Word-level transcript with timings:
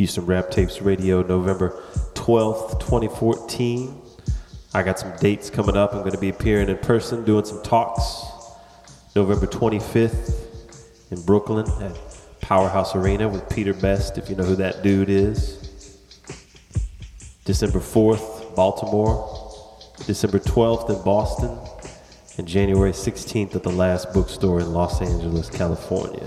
Houston 0.00 0.24
Rap 0.24 0.50
Tapes 0.50 0.80
Radio, 0.80 1.20
November 1.20 1.78
12th, 2.14 2.80
2014. 2.80 4.00
I 4.72 4.82
got 4.82 4.98
some 4.98 5.14
dates 5.18 5.50
coming 5.50 5.76
up. 5.76 5.92
I'm 5.92 5.98
going 5.98 6.12
to 6.12 6.18
be 6.18 6.30
appearing 6.30 6.70
in 6.70 6.78
person, 6.78 7.22
doing 7.22 7.44
some 7.44 7.62
talks. 7.62 8.24
November 9.14 9.46
25th 9.46 11.12
in 11.12 11.20
Brooklyn 11.26 11.70
at 11.82 11.94
Powerhouse 12.40 12.96
Arena 12.96 13.28
with 13.28 13.46
Peter 13.50 13.74
Beste, 13.74 14.16
if 14.16 14.30
you 14.30 14.36
know 14.36 14.44
who 14.44 14.56
that 14.56 14.82
dude 14.82 15.10
is. 15.10 15.98
December 17.44 17.80
4th, 17.80 18.56
Baltimore. 18.56 19.52
December 20.06 20.38
12th 20.38 20.96
in 20.96 21.04
Boston. 21.04 21.58
And 22.38 22.48
January 22.48 22.92
16th 22.92 23.54
at 23.54 23.62
the 23.62 23.68
last 23.68 24.14
bookstore 24.14 24.60
in 24.60 24.72
Los 24.72 25.02
Angeles, 25.02 25.50
California. 25.50 26.26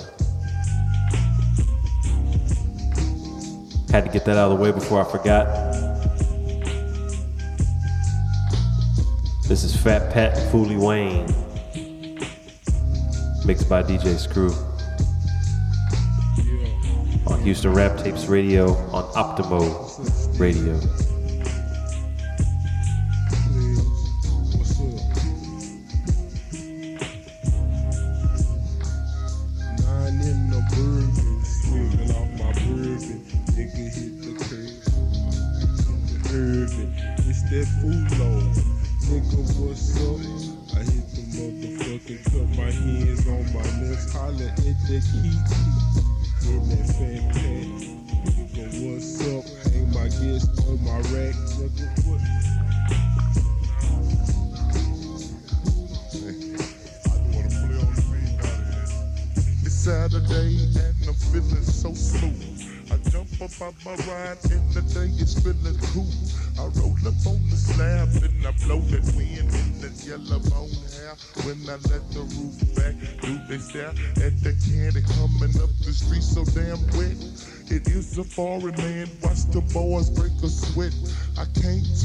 Had 3.94 4.06
to 4.06 4.10
get 4.12 4.26
that 4.26 4.38
out 4.38 4.52
of 4.52 4.58
the 4.58 4.64
way 4.64 4.72
before 4.72 5.06
I 5.06 5.12
forgot. 5.12 5.46
This 9.48 9.64
is 9.64 9.76
Fat 9.76 10.12
Pat 10.12 10.36
Fooly 10.52 10.80
Wayne, 10.80 11.28
mixed 13.46 13.70
by 13.70 13.84
DJ 13.84 14.18
Screw 14.18 14.52
on 17.32 17.40
Houston 17.44 17.72
Rap 17.72 18.04
Tapes 18.04 18.26
Radio 18.26 18.72
on 18.92 19.04
Optimo 19.14 20.40
Radio. 20.40 21.03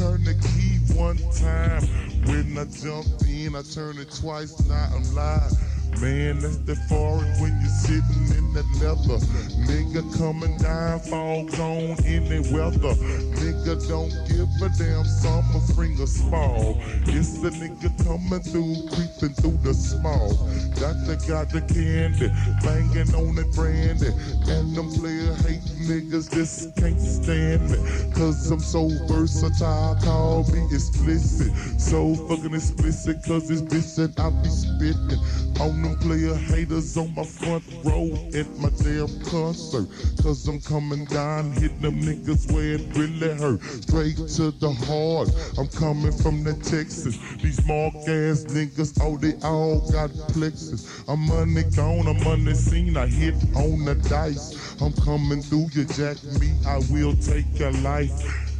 Turn 0.08 0.24
the 0.24 0.34
key 0.34 0.78
one 0.94 1.18
time. 1.32 1.82
When 2.24 2.56
I 2.56 2.64
jump 2.64 3.06
in, 3.28 3.54
I 3.54 3.62
turn 3.62 3.98
it 3.98 4.10
twice, 4.10 4.58
now 4.66 4.90
I'm 4.94 5.14
live. 5.14 5.77
Man, 6.00 6.38
that's 6.38 6.58
the 6.58 6.76
foreign 6.88 7.26
when 7.40 7.58
you're 7.60 7.78
sitting 7.82 8.38
in 8.38 8.52
the 8.54 8.62
leather. 8.78 9.18
Nigga 9.66 10.06
coming 10.16 10.56
down, 10.58 11.00
fogs 11.00 11.58
on 11.58 11.96
any 12.06 12.38
weather. 12.54 12.94
Nigga 13.42 13.88
don't 13.88 14.14
give 14.28 14.48
a 14.62 14.68
damn, 14.78 15.04
summer 15.04 15.60
spring 15.60 16.00
or 16.00 16.06
small. 16.06 16.78
It's 17.08 17.40
the 17.40 17.50
nigga 17.50 17.90
coming 18.04 18.40
through, 18.40 18.76
creeping 18.94 19.34
through 19.34 19.58
the 19.64 19.74
small. 19.74 20.34
Got 20.78 20.94
the 21.06 21.18
got 21.26 21.50
the 21.50 21.62
candy, 21.62 22.30
banging 22.62 23.12
on 23.14 23.36
it 23.38 23.52
brandy. 23.54 24.14
And 24.46 24.76
them 24.76 24.92
player 24.92 25.34
hate 25.42 25.66
niggas 25.82 26.32
just 26.32 26.76
can't 26.76 27.00
stand 27.00 27.70
me. 27.70 27.78
Cause 28.14 28.50
I'm 28.50 28.60
so 28.60 28.88
versatile, 29.08 29.96
call 30.04 30.44
me 30.52 30.64
explicit. 30.70 31.52
So 31.80 32.14
fucking 32.14 32.54
explicit, 32.54 33.24
cause 33.24 33.50
it's 33.50 33.62
bitch 33.62 33.96
that 33.96 34.20
I 34.20 34.30
be 34.30 34.48
spitting. 34.48 35.18
On 35.60 35.77
them 35.82 35.98
player 35.98 36.34
haters 36.34 36.96
on 36.96 37.14
my 37.14 37.24
front 37.24 37.64
row 37.84 38.10
at 38.34 38.48
my 38.58 38.70
damn 38.82 39.08
concert. 39.24 39.86
Cause 40.22 40.46
I'm 40.48 40.60
coming 40.60 41.04
down, 41.06 41.52
hitting 41.52 41.80
them 41.80 42.00
niggas 42.00 42.52
where 42.52 42.74
it 42.74 42.96
really 42.96 43.34
hurt. 43.34 43.62
Straight 43.62 44.16
to 44.36 44.50
the 44.52 44.72
heart. 44.86 45.28
I'm 45.58 45.68
coming 45.68 46.12
from 46.12 46.44
the 46.44 46.54
Texas. 46.54 47.18
These 47.42 47.66
mark 47.66 47.94
ass 47.94 48.44
niggas, 48.48 48.98
oh, 49.02 49.16
they 49.16 49.34
all 49.46 49.80
got 49.90 50.10
plexus. 50.32 51.02
I'm 51.08 51.26
money 51.26 51.64
gone, 51.76 52.06
I'm 52.06 52.54
scene. 52.54 52.96
I 52.96 53.06
hit 53.06 53.34
on 53.56 53.84
the 53.84 53.94
dice. 54.08 54.80
I'm 54.80 54.92
coming 54.92 55.42
through 55.42 55.68
you, 55.72 55.84
jack 55.84 56.22
me. 56.40 56.52
I 56.66 56.78
will 56.90 57.14
take 57.16 57.58
your 57.58 57.72
life. 57.82 58.12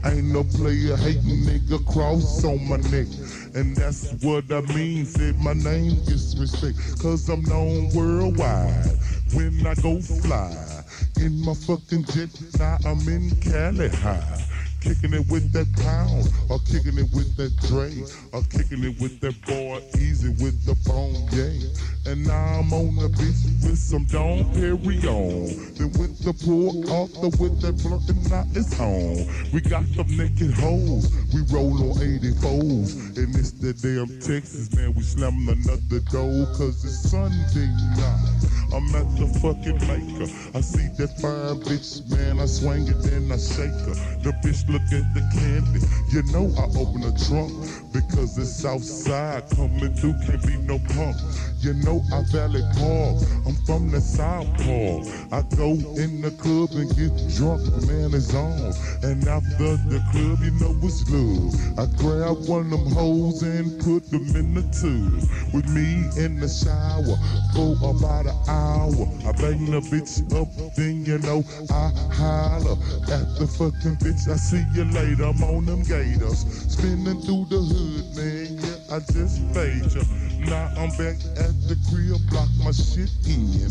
Ain't 0.05 0.27
no 0.27 0.45
player 0.45 0.97
hating 0.97 1.43
nigga 1.45 1.85
cross 1.93 2.45
on 2.45 2.69
my 2.69 2.77
neck. 2.77 3.09
And 3.55 3.75
that's 3.77 4.13
what 4.23 4.51
I 4.53 4.61
mean. 4.75 5.05
Said 5.05 5.39
my 5.39 5.53
name 5.53 5.93
is 6.07 6.37
respect. 6.39 6.79
Cause 7.01 7.29
I'm 7.29 7.43
known 7.43 7.91
worldwide. 7.91 8.99
When 9.35 9.67
I 9.67 9.75
go 9.75 10.01
fly 10.01 10.55
in 11.21 11.45
my 11.45 11.55
fucking 11.55 12.05
jet, 12.05 12.31
now 12.59 12.79
I'm 12.85 13.07
in 13.09 13.31
Cali 13.41 13.89
high. 13.89 14.45
Kicking 14.81 15.12
it 15.12 15.27
with 15.28 15.53
that 15.53 15.66
pound, 15.83 16.28
or 16.49 16.59
kicking 16.61 16.99
it 16.99 17.11
with 17.12 17.37
that 17.37 17.55
Dre, 17.66 17.91
or 18.33 18.43
kicking 18.50 18.84
it 18.84 19.00
with 19.00 19.21
that 19.21 19.34
boy 19.47 19.83
Easy 19.99 20.28
with 20.43 20.65
the 20.65 20.75
bone, 20.87 21.15
yeah. 21.33 22.11
And 22.11 22.27
now 22.27 22.61
I'm 22.61 22.72
on 22.72 22.97
the 22.97 23.09
beach 23.09 23.43
with 23.62 23.78
some 23.78 24.05
Dom 24.06 24.44
Perignon. 24.55 25.77
Then 25.77 25.93
with 25.99 26.22
the 26.25 26.33
poor 26.33 26.72
author 26.88 27.28
with 27.43 27.61
that 27.61 27.77
blunt 27.83 28.09
and 28.09 28.31
now 28.31 28.44
it's 28.55 28.78
on. 28.81 29.27
We 29.53 29.61
got 29.61 29.84
them 29.94 30.09
naked 30.17 30.53
hoes, 30.55 31.12
we 31.34 31.43
roll 31.53 31.91
on 31.91 31.99
84s. 31.99 33.19
And 33.19 33.34
it's 33.37 33.53
the 33.53 33.75
damn 33.75 34.09
Texas, 34.21 34.72
man, 34.75 34.94
we 34.94 35.03
slamming 35.03 35.49
another 35.49 36.00
door, 36.11 36.47
cause 36.56 36.84
it's 36.84 37.11
Sunday 37.11 37.67
night. 37.97 38.49
I'm 38.72 38.94
at 38.94 39.09
the 39.17 39.27
fucking 39.41 39.81
maker. 39.88 40.28
I 40.55 40.61
see 40.61 40.88
that 40.99 41.17
fine 41.21 41.56
bitch, 41.65 42.05
man. 42.11 42.38
I 42.38 42.47
swing 42.47 42.87
it, 42.87 43.00
then 43.00 43.33
I 43.33 43.38
shake 43.38 43.72
her. 43.88 43.97
The 44.21 44.33
bitch 44.44 44.68
look 44.69 44.83
at 44.93 45.15
the 45.15 45.25
candy. 45.33 45.81
You 46.12 46.23
know 46.33 46.53
I 46.56 46.65
open 46.79 47.01
the 47.01 47.12
trunk 47.27 47.53
because 47.93 48.38
it's 48.38 48.65
outside. 48.65 49.49
Coming 49.50 49.94
through, 49.94 50.15
can't 50.26 50.43
be 50.47 50.56
no 50.56 50.78
punk. 50.94 51.16
You 51.60 51.75
know 51.75 52.00
I 52.12 52.22
valley 52.31 52.62
park. 52.78 53.22
I'm 53.47 53.56
from 53.66 53.91
the 53.91 54.00
South 54.00 54.47
Park. 54.59 55.06
I 55.32 55.43
go 55.56 55.72
in 55.99 56.21
the 56.22 56.31
club 56.38 56.71
and 56.72 56.88
get 56.94 57.12
drunk, 57.37 57.62
man, 57.87 58.15
is 58.15 58.34
on. 58.34 58.72
And 59.03 59.26
after 59.26 59.76
the 59.91 60.00
club, 60.12 60.38
you 60.43 60.53
know 60.60 60.75
it's 60.82 61.03
love. 61.10 61.54
I 61.78 61.87
grab 61.99 62.47
one 62.49 62.72
of 62.72 62.84
them 62.84 62.93
hoes 62.93 63.43
and 63.43 63.78
put 63.81 64.09
them 64.10 64.26
in 64.37 64.55
the 64.55 64.62
tub. 64.70 65.55
With 65.55 65.69
me 65.70 66.06
in 66.22 66.38
the 66.38 66.49
shower 66.49 67.16
for 67.55 67.75
about 67.91 68.26
an 68.26 68.38
hour. 68.49 69.06
I 69.26 69.32
bang 69.32 69.70
the 69.70 69.81
bitch 69.91 70.22
up, 70.38 70.49
then 70.76 71.05
you 71.05 71.19
know 71.19 71.43
I 71.70 71.91
holler 72.15 72.78
at 73.10 73.26
the 73.38 73.47
fucking 73.47 73.97
bitch. 73.99 74.28
I 74.28 74.37
see 74.37 74.65
you 74.75 74.84
later. 74.84 75.25
I'm 75.25 75.43
on 75.43 75.66
them 75.66 75.82
gators, 75.82 76.47
spinning 76.72 77.20
through 77.22 77.47
the 77.50 77.60
hood, 77.60 77.88
man. 78.16 78.59
Yeah, 78.59 78.97
I 78.97 78.99
just 79.00 79.41
ya. 79.94 80.03
Now 80.47 80.72
I'm 80.76 80.91
back 80.97 81.16
at 81.37 81.54
the 81.69 81.76
crib, 81.88 82.21
block 82.31 82.49
my 82.65 82.72
shit 82.72 83.10
in. 83.26 83.69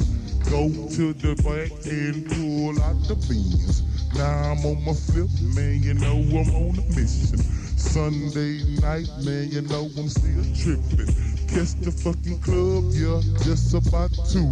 Go 0.50 0.70
to 0.70 1.14
the 1.14 1.36
back 1.44 1.72
and 1.86 2.26
pull 2.26 2.82
out 2.84 2.98
the 3.08 3.16
beans. 3.28 3.84
Now 4.16 4.52
I'm 4.52 4.66
on 4.66 4.84
my 4.86 4.94
flip, 4.94 5.30
man. 5.56 5.84
You 5.84 5.94
know 5.96 6.18
I'm 6.18 6.56
on 6.56 6.80
a 6.80 6.84
mission. 6.96 7.38
Sunday 7.78 8.64
night, 8.82 9.10
man. 9.24 9.50
You 9.52 9.62
know 9.62 9.90
I'm 9.98 10.10
still 10.10 10.44
tripping. 10.56 11.37
Catch 11.48 11.80
the 11.82 11.92
fucking 11.92 12.40
club, 12.42 12.92
yeah, 12.92 13.22
just 13.44 13.74
about 13.74 14.12
to. 14.32 14.44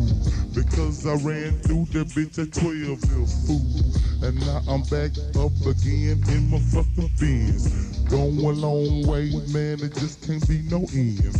Because 0.55 1.05
I 1.05 1.15
ran 1.27 1.59
through 1.59 1.85
the 1.91 2.05
bitch 2.05 2.39
at 2.39 2.53
12, 2.53 3.03
little 3.11 3.27
fool. 3.45 3.85
And 4.23 4.39
now 4.41 4.61
I'm 4.67 4.81
back 4.83 5.11
up 5.35 5.53
again 5.67 6.23
in 6.31 6.49
my 6.49 6.59
fucking 6.71 7.11
Benz. 7.19 7.99
Going 8.09 8.39
a 8.39 8.49
long 8.49 9.05
way, 9.07 9.29
man, 9.51 9.83
it 9.83 9.93
just 9.95 10.25
can't 10.25 10.47
be 10.47 10.61
no 10.71 10.87
end. 10.93 11.35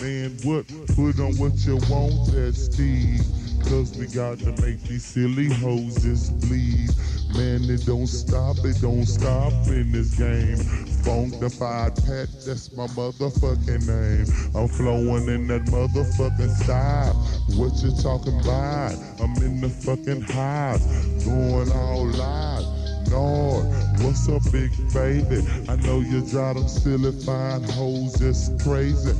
Man, 0.00 0.38
what? 0.44 0.66
Put 0.94 1.20
on 1.20 1.36
what 1.36 1.58
you 1.66 1.76
want, 1.90 2.32
that 2.32 2.54
Steve. 2.54 3.20
Cause 3.68 3.96
we 3.96 4.06
got 4.06 4.38
to 4.40 4.50
make 4.62 4.82
these 4.82 5.04
silly 5.04 5.48
hoses 5.48 6.30
bleed. 6.30 6.90
Man, 7.36 7.62
it 7.70 7.86
don't 7.86 8.06
stop, 8.06 8.56
it 8.64 8.80
don't 8.80 9.06
stop 9.06 9.52
in 9.68 9.92
this 9.92 10.16
game. 10.16 10.56
Funkified 11.04 11.94
Pat, 12.04 12.28
that's 12.44 12.72
my 12.76 12.86
motherfucking 12.88 13.86
name. 13.86 14.26
I'm 14.54 14.68
flowing 14.68 15.28
in 15.28 15.46
that 15.48 15.62
motherfucking 15.66 16.56
style. 16.56 17.14
What 17.56 17.74
you 17.82 17.92
talking 18.02 18.40
about? 18.40 18.94
I'm 19.20 19.36
in 19.44 19.60
the 19.60 19.68
fucking 19.68 20.22
highs, 20.22 20.84
going 21.24 21.70
all 21.72 22.06
live. 22.06 22.80
Nord. 23.10 23.66
What's 24.02 24.28
up, 24.28 24.42
big 24.52 24.70
baby? 24.94 25.44
I 25.68 25.76
know 25.76 26.00
you 26.00 26.24
drive 26.26 26.56
them 26.56 26.68
silly 26.68 27.12
fine 27.24 27.62
hoes 27.64 28.16
just 28.18 28.58
crazy. 28.62 29.12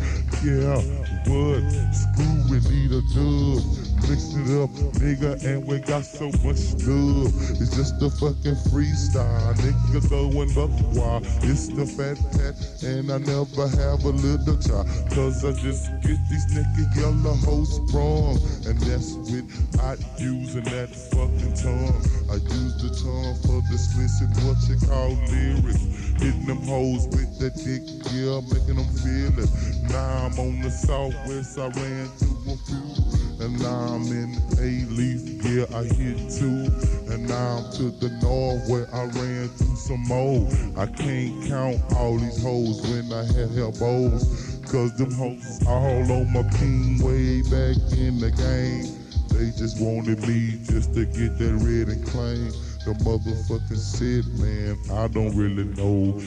Yeah, 0.44 0.80
what? 1.26 1.62
Screw 1.92 2.40
we 2.48 2.60
need 2.70 2.92
a 2.92 3.02
dub. 3.14 3.89
Mix 4.08 4.32
it 4.34 4.62
up, 4.62 4.70
nigga, 4.98 5.44
and 5.44 5.66
we 5.66 5.78
got 5.78 6.04
so 6.04 6.26
much 6.42 6.74
love. 6.86 7.32
It's 7.60 7.76
just 7.76 8.00
a 8.02 8.10
fucking 8.10 8.56
freestyle, 8.70 9.54
nigga 9.60 10.08
going 10.08 10.50
up 10.58 10.70
wild. 10.96 11.26
It's 11.42 11.68
the 11.68 11.86
fat 11.86 12.18
pat, 12.32 12.56
and 12.82 13.10
I 13.10 13.18
never 13.18 13.68
have 13.68 14.04
a 14.04 14.10
little 14.10 14.56
child. 14.58 14.88
Cause 15.14 15.44
I 15.44 15.52
just 15.52 15.90
get 16.02 16.18
these 16.28 16.46
nigga 16.50 16.96
yellow 16.96 17.34
hoes 17.34 17.76
sprung. 17.76 18.38
And 18.66 18.78
that's 18.82 19.14
without 19.30 19.98
using 20.18 20.64
that 20.64 20.90
fucking 20.90 21.54
tongue. 21.54 22.00
I 22.30 22.34
use 22.34 22.74
the 22.82 22.90
tongue 22.90 23.36
for 23.46 23.60
the 23.68 23.74
explicit, 23.74 24.30
what 24.44 24.58
you 24.68 24.76
call 24.86 25.14
lyrics. 25.30 25.84
Hitting 26.20 26.46
them 26.46 26.62
hoes 26.62 27.06
with 27.08 27.38
that 27.38 27.54
dick, 27.56 27.82
yeah, 28.12 28.40
making 28.52 28.76
them 28.76 28.90
feel 29.00 29.32
it. 29.38 29.50
Now 29.90 30.26
I'm 30.26 30.38
on 30.38 30.60
the 30.60 30.70
southwest, 30.70 31.58
I 31.58 31.68
ran 31.68 32.06
through 32.18 32.52
a 32.52 32.56
few. 32.66 33.29
And 33.40 33.58
now 33.58 33.94
I'm 33.94 34.06
in 34.12 34.34
Alief, 34.60 35.42
yeah, 35.48 35.64
I 35.74 35.84
hit 35.84 36.18
two. 36.28 36.68
And 37.10 37.26
now 37.26 37.64
I'm 37.64 37.72
to 37.72 37.90
the 37.90 38.10
north 38.20 38.68
where 38.68 38.86
I 38.94 39.06
ran 39.06 39.48
through 39.48 39.76
some 39.76 40.02
more. 40.06 40.46
I 40.76 40.84
can't 40.84 41.48
count 41.48 41.80
all 41.96 42.18
these 42.18 42.42
hoes 42.42 42.82
when 42.82 43.10
I 43.10 43.24
had 43.24 43.56
elbows. 43.56 44.60
Cause 44.70 44.94
them 44.98 45.10
hoes 45.12 45.66
all 45.66 46.12
on 46.12 46.32
my 46.34 46.42
team 46.60 46.98
way 46.98 47.40
back 47.48 47.80
in 47.96 48.20
the 48.20 48.30
game. 48.30 49.00
They 49.32 49.50
just 49.56 49.80
wanted 49.80 50.20
me 50.28 50.60
just 50.64 50.92
to 50.92 51.06
get 51.06 51.38
that 51.38 51.54
red 51.64 51.88
and 51.88 52.06
claim. 52.06 52.52
The 52.84 52.92
motherfucking 53.02 53.76
said, 53.78 54.26
man, 54.38 54.76
I 54.92 55.08
don't 55.08 55.34
really 55.34 55.64
know. 55.64 56.20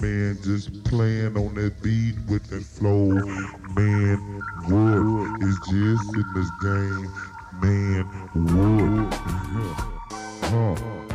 Man, 0.00 0.38
just 0.42 0.82
playing 0.84 1.36
on 1.36 1.54
that 1.56 1.82
beat 1.82 2.14
with 2.26 2.46
that 2.48 2.62
flow. 2.64 3.08
Man, 3.74 4.40
what 4.64 5.42
is 5.42 5.58
just 5.68 6.16
in 6.16 6.24
this 6.34 6.50
game? 6.62 7.12
Man, 7.60 8.04
what? 8.32 9.14
Huh. 10.44 11.09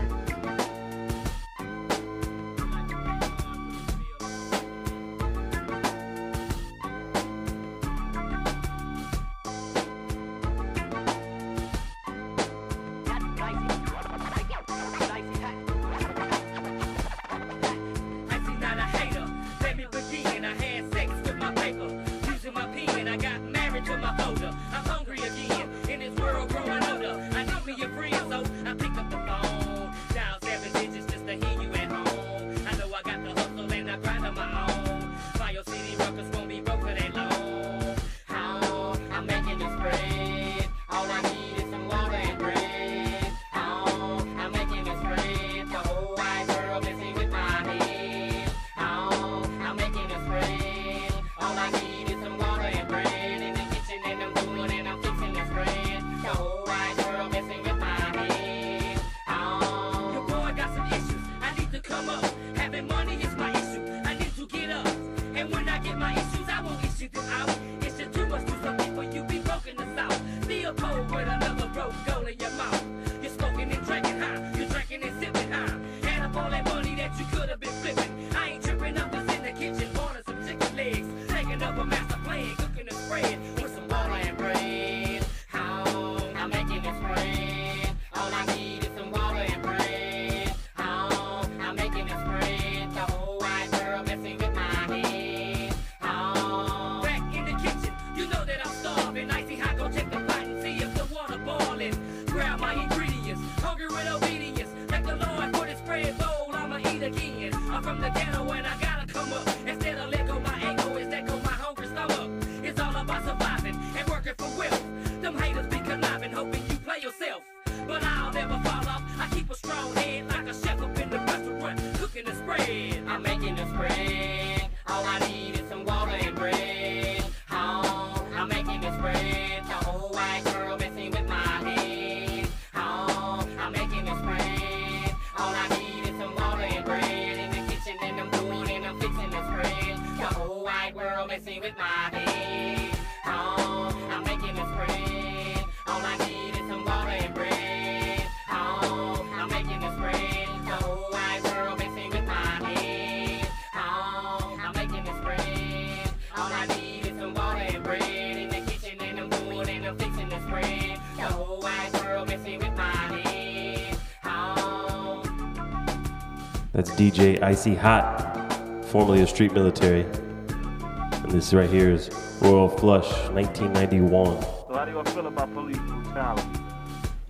DJ 166.95 167.41
Icey 167.41 167.75
Hott, 167.77 168.85
formerly 168.85 169.21
of 169.21 169.29
Street 169.29 169.51
Military. 169.51 170.03
And 170.03 171.29
this 171.29 171.53
right 171.53 171.69
here 171.69 171.91
is 171.91 172.09
Royal 172.39 172.69
Flush, 172.69 173.11
1991. 173.31 174.41
So 174.41 174.67
how 174.69 174.85
do 174.85 174.91
y'all 174.91 175.03
feel 175.03 175.27
about 175.27 175.53
police 175.53 175.77
brutality? 175.77 176.47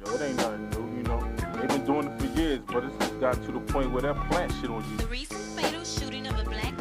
Yo, 0.06 0.14
it 0.14 0.22
ain't 0.22 0.38
nothing 0.38 0.70
new, 0.70 0.98
you 0.98 1.04
know. 1.04 1.20
They've 1.56 1.68
been 1.68 1.84
doing 1.84 2.08
it 2.08 2.20
for 2.20 2.40
years, 2.40 2.60
but 2.68 2.84
it's 2.84 2.96
just 2.98 3.20
got 3.20 3.44
to 3.44 3.52
the 3.52 3.60
point 3.60 3.90
where 3.90 4.04
they're 4.04 4.14
plant 4.14 4.54
shit 4.62 4.70
on 4.70 4.84
you. 4.92 4.98
The 4.98 5.08
recent 5.08 5.42
fatal 5.60 5.84
shooting 5.84 6.28
of 6.28 6.38
a 6.38 6.44
black 6.44 6.75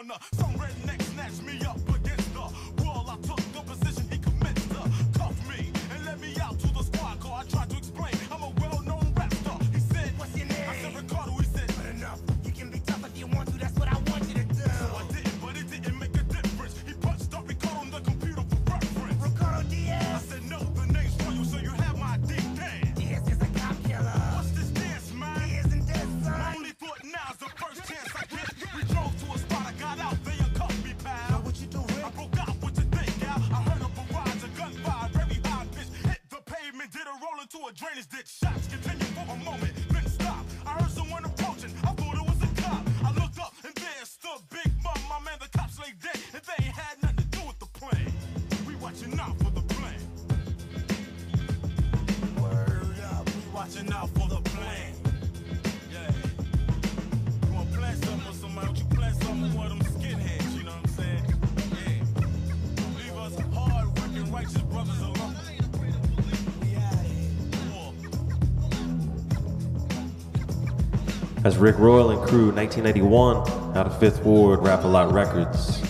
Some 0.00 0.54
redneck 0.54 1.02
snatched 1.02 1.42
me 1.42 1.60
up 1.66 1.89
That's 71.50 71.60
Rick 71.60 71.78
Royal 71.80 72.10
and 72.12 72.22
crew, 72.28 72.52
1991, 72.52 73.76
out 73.76 73.84
of 73.84 73.98
Fifth 73.98 74.22
Ward, 74.22 74.62
Rap 74.62 74.84
a 74.84 74.86
Lot 74.86 75.10
Records. 75.10 75.82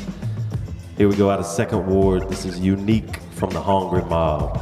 Here 0.97 1.07
we 1.07 1.14
go 1.14 1.29
out 1.29 1.38
of 1.38 1.45
Second 1.45 1.87
Ward. 1.87 2.31
This 2.31 2.47
is 2.47 2.59
U-Neek 2.59 3.17
from 3.33 3.50
the 3.50 3.61
Hungry 3.61 4.02
Mob. 4.05 4.57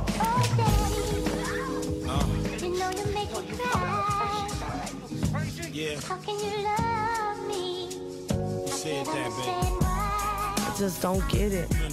Yeah, 5.73 6.01
How 6.01 6.17
can 6.17 6.35
you 6.41 6.65
love 6.65 7.47
me? 7.47 7.85
you 7.85 8.67
said 8.67 9.07
that, 9.07 9.31
baby. 9.39 9.87
I 9.87 10.75
just 10.77 11.01
don't 11.01 11.23
get 11.29 11.53
it. 11.53 11.73
I 11.73 11.79
done 11.79 11.93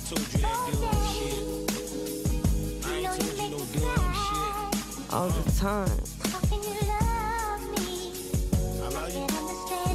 told 5.59 6.14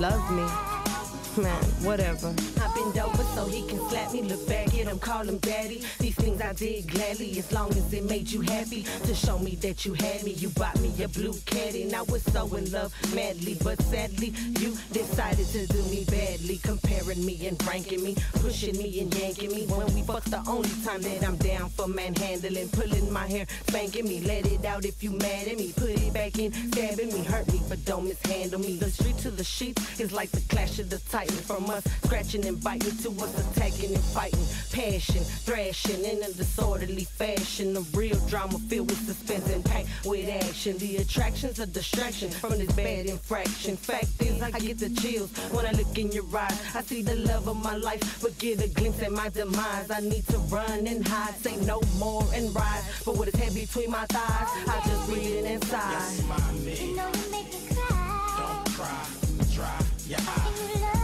Love 0.01 0.31
me. 0.31 1.43
Man, 1.43 1.63
whatever. 1.85 2.33
I 2.81 2.83
bend 2.83 2.99
over 2.99 3.23
so 3.35 3.45
he 3.47 3.63
can 3.67 3.79
slap 3.89 4.13
me. 4.13 4.23
Look 4.23 4.47
back 4.49 4.69
at 4.69 4.73
him, 4.73 4.99
call 4.99 5.25
him 5.25 5.39
daddy. 5.39 5.85
These 5.99 6.15
things 6.15 6.41
I 6.41 6.53
did 6.53 6.89
gladly, 6.89 7.39
as 7.39 7.53
long 7.53 7.71
as 7.71 7.93
it 7.93 8.05
made 8.05 8.31
you 8.31 8.41
happy. 8.41 8.83
To 9.05 9.15
show 9.15 9.39
me 9.39 9.57
that 9.57 9.85
you 9.85 9.95
had 9.95 10.23
me, 10.23 10.33
you 10.33 10.49
bought 10.51 10.79
me 10.81 10.91
a 11.03 11.09
blue 11.09 11.35
caddy. 11.47 11.85
Now 11.85 12.05
we're 12.05 12.19
so 12.19 12.47
in 12.55 12.71
love 12.73 12.95
madly, 13.15 13.57
but 13.63 13.81
sadly, 13.83 14.33
you 14.61 14.77
decided 14.93 15.47
to 15.49 15.67
do 15.67 15.83
me 15.85 16.05
badly. 16.05 16.59
Comparing 16.59 17.25
me 17.25 17.47
and 17.47 17.63
ranking 17.67 18.03
me, 18.03 18.17
pushing 18.35 18.77
me 18.77 19.01
and 19.01 19.15
yanking 19.15 19.51
me. 19.51 19.67
When 19.67 19.93
we 19.95 20.03
fuck, 20.03 20.25
the 20.25 20.43
only 20.49 20.71
time 20.85 21.03
that 21.03 21.25
I'm 21.25 21.37
down 21.37 21.69
for 21.71 21.87
manhandling, 21.87 22.69
pulling 22.71 23.13
my 23.13 23.27
hair, 23.27 23.47
spanking 23.69 24.09
me. 24.09 24.21
Let 24.21 24.47
it 24.47 24.65
out 24.65 24.85
if 24.85 25.03
you 25.03 25.11
mad 25.11 25.49
at 25.49 25.59
me. 25.59 25.73
Put 25.77 25.91
it 25.91 26.15
back 26.15 26.39
in, 26.39 26.53
stabbing 26.73 27.13
me, 27.13 27.25
hurt 27.25 27.51
me, 27.53 27.61
but 27.69 27.85
don't 27.85 28.05
mishandle 28.05 28.61
me. 28.61 28.77
The 28.77 28.91
street 28.91 29.19
to 29.19 29.31
the 29.31 29.45
sheets 29.45 30.01
is 30.01 30.13
like 30.13 30.31
the 30.31 30.41
clash 30.49 30.79
of 30.79 30.89
the 30.89 30.99
titans. 31.11 31.41
From 31.41 31.69
us 31.69 31.85
scratching 32.05 32.47
and 32.47 32.63
biting 32.63 32.70
to 32.79 33.11
us 33.23 33.57
attacking 33.57 33.95
and 33.95 34.05
fighting. 34.05 34.47
Passion, 34.71 35.25
thrashing 35.25 36.05
in 36.05 36.23
a 36.23 36.33
disorderly 36.33 37.05
fashion. 37.05 37.75
The 37.75 37.81
real 37.93 38.19
drama 38.29 38.59
filled 38.59 38.91
with 38.91 39.05
suspense 39.05 39.51
and 39.51 39.65
packed 39.65 39.89
with 40.05 40.29
action. 40.29 40.79
The 40.79 40.99
attraction's 40.99 41.59
a 41.59 41.67
distraction 41.67 42.31
from 42.31 42.51
this 42.59 42.73
bad 42.73 43.07
infraction. 43.07 43.77
Fact 43.77 44.23
is, 44.23 44.41
I 44.43 44.51
get 44.53 44.79
the 44.79 44.91
chills 44.91 45.31
when 45.51 45.67
I 45.67 45.73
look 45.73 45.99
in 45.99 46.13
your 46.13 46.25
eyes. 46.37 46.59
I 46.75 46.83
see 46.83 47.03
the 47.03 47.17
love 47.17 47.49
of 47.49 47.63
my 47.63 47.77
life, 47.77 48.23
but 48.23 48.39
get 48.39 48.63
a 48.65 48.69
glimpse 48.69 49.03
at 49.03 49.13
my 49.13 49.29
demise. 49.31 49.91
I 49.91 50.01
need 50.01 50.27
to 50.29 50.39
run 50.39 50.87
and 50.87 51.07
hide, 51.07 51.35
say 51.37 51.57
no 51.65 51.81
more 51.99 52.25
and 52.35 52.55
rise. 52.55 53.03
But 53.05 53.17
with 53.17 53.33
his 53.33 53.43
head 53.43 53.55
between 53.55 53.91
my 53.91 54.05
thighs, 54.07 54.49
I 54.69 54.81
just 54.87 55.09
breathe 55.09 55.45
it 55.45 55.51
inside. 55.51 55.91
Yes, 55.91 56.29
my. 56.29 56.37
You 56.71 56.97
know 56.97 57.09
you 57.09 57.31
make 57.33 57.51
me 57.53 57.75
cry. 57.75 58.63
Don't 58.65 58.75
cry, 58.75 59.07
try 59.55 59.91
your 60.11 60.21
How 60.21 61.00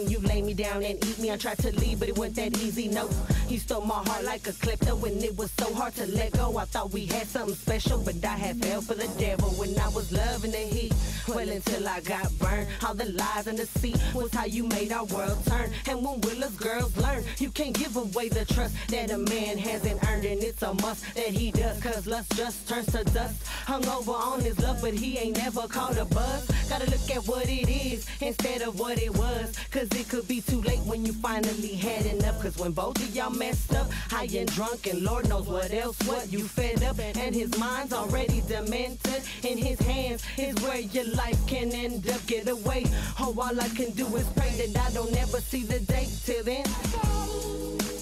you 0.00 0.18
lay 0.20 0.42
me 0.42 0.54
down 0.54 0.82
and 0.82 1.04
eat 1.04 1.18
me. 1.18 1.30
I 1.30 1.36
tried 1.36 1.58
to 1.58 1.72
leave, 1.78 2.00
but 2.00 2.08
it 2.08 2.16
wasn't 2.16 2.36
that 2.36 2.58
easy. 2.58 2.88
No, 2.88 3.08
you 3.52 3.58
stole 3.58 3.82
my 3.82 4.02
heart 4.06 4.24
like 4.24 4.48
a 4.48 4.52
klepto, 4.52 5.06
and 5.06 5.22
it 5.22 5.36
was 5.36 5.52
so 5.52 5.72
hard 5.74 5.94
to 5.94 6.06
let 6.06 6.32
go. 6.32 6.56
I 6.56 6.64
thought 6.64 6.90
we 6.90 7.04
had 7.04 7.26
something 7.26 7.54
special, 7.54 7.98
but 7.98 8.24
I 8.24 8.34
had 8.34 8.64
fell 8.64 8.80
for 8.80 8.94
the 8.94 9.08
devil 9.18 9.50
when 9.50 9.78
I 9.78 9.88
was 9.88 10.10
loving 10.10 10.52
the 10.52 10.56
heat. 10.56 10.94
Well, 11.28 11.48
until 11.48 11.86
I 11.86 12.00
got 12.00 12.32
burned, 12.38 12.68
all 12.84 12.94
the 12.94 13.12
lies 13.12 13.46
and 13.46 13.58
the 13.58 13.66
deceit 13.66 14.00
was 14.14 14.32
how 14.32 14.46
you 14.46 14.66
made 14.68 14.90
our 14.90 15.04
world 15.04 15.44
turn. 15.44 15.70
And 15.86 16.02
when 16.02 16.20
will 16.22 16.42
us 16.42 16.56
girls 16.56 16.96
learn? 16.96 17.24
You 17.38 17.50
can't 17.50 17.74
give 17.78 17.96
away 17.96 18.30
the 18.30 18.46
trust 18.46 18.74
that 18.88 19.10
a 19.10 19.18
man 19.18 19.58
hasn't 19.58 20.02
earned, 20.08 20.24
and 20.24 20.42
it's 20.42 20.62
a 20.62 20.72
must 20.74 21.14
that 21.14 21.28
he 21.28 21.50
does. 21.50 21.78
Cause 21.82 22.06
lust 22.06 22.34
just 22.34 22.66
turns 22.66 22.86
to 22.92 23.04
dust. 23.04 23.46
Hung 23.46 23.86
over 23.86 24.12
on 24.12 24.40
his 24.40 24.58
love, 24.60 24.80
but 24.80 24.94
he 24.94 25.18
ain't 25.18 25.36
never 25.36 25.68
caught 25.68 25.98
a 25.98 26.06
buzz. 26.06 26.50
Gotta 26.70 26.90
look 26.90 27.10
at 27.10 27.26
what 27.28 27.46
it 27.48 27.68
is 27.68 28.06
instead 28.22 28.62
of 28.62 28.80
what 28.80 28.98
it 28.98 29.16
was. 29.16 29.54
Cause 29.70 29.88
it 29.92 30.08
could 30.08 30.26
be 30.26 30.40
too 30.40 30.62
late 30.62 30.80
when 30.80 31.04
you 31.04 31.12
finally 31.12 31.74
had 31.74 32.06
enough. 32.06 32.40
Cause 32.40 32.56
when 32.56 32.72
both 32.72 32.96
of 32.96 33.14
y'all 33.14 33.30
messed 33.42 33.74
up, 33.74 33.90
high 34.08 34.28
and 34.36 34.48
drunk, 34.54 34.86
and 34.86 35.02
Lord 35.02 35.28
knows 35.28 35.46
what 35.48 35.72
else, 35.72 35.98
what 36.06 36.32
you 36.32 36.44
fed 36.44 36.82
up. 36.84 36.98
And 36.98 37.34
his 37.34 37.56
mind's 37.58 37.92
already 37.92 38.40
demented. 38.42 39.22
In 39.42 39.58
his 39.58 39.78
hands 39.80 40.22
is 40.38 40.54
where 40.62 40.78
your 40.78 41.08
life 41.22 41.40
can 41.46 41.72
end 41.72 42.08
up. 42.08 42.24
Get 42.26 42.48
away. 42.48 42.86
Oh, 43.18 43.34
all 43.44 43.60
I 43.60 43.68
can 43.70 43.90
do 43.90 44.06
is 44.16 44.26
pray 44.38 44.52
that 44.60 44.72
I 44.86 44.90
don't 44.92 45.14
ever 45.16 45.40
see 45.40 45.64
the 45.64 45.80
date 45.80 46.12
till 46.24 46.44
then. 46.44 46.64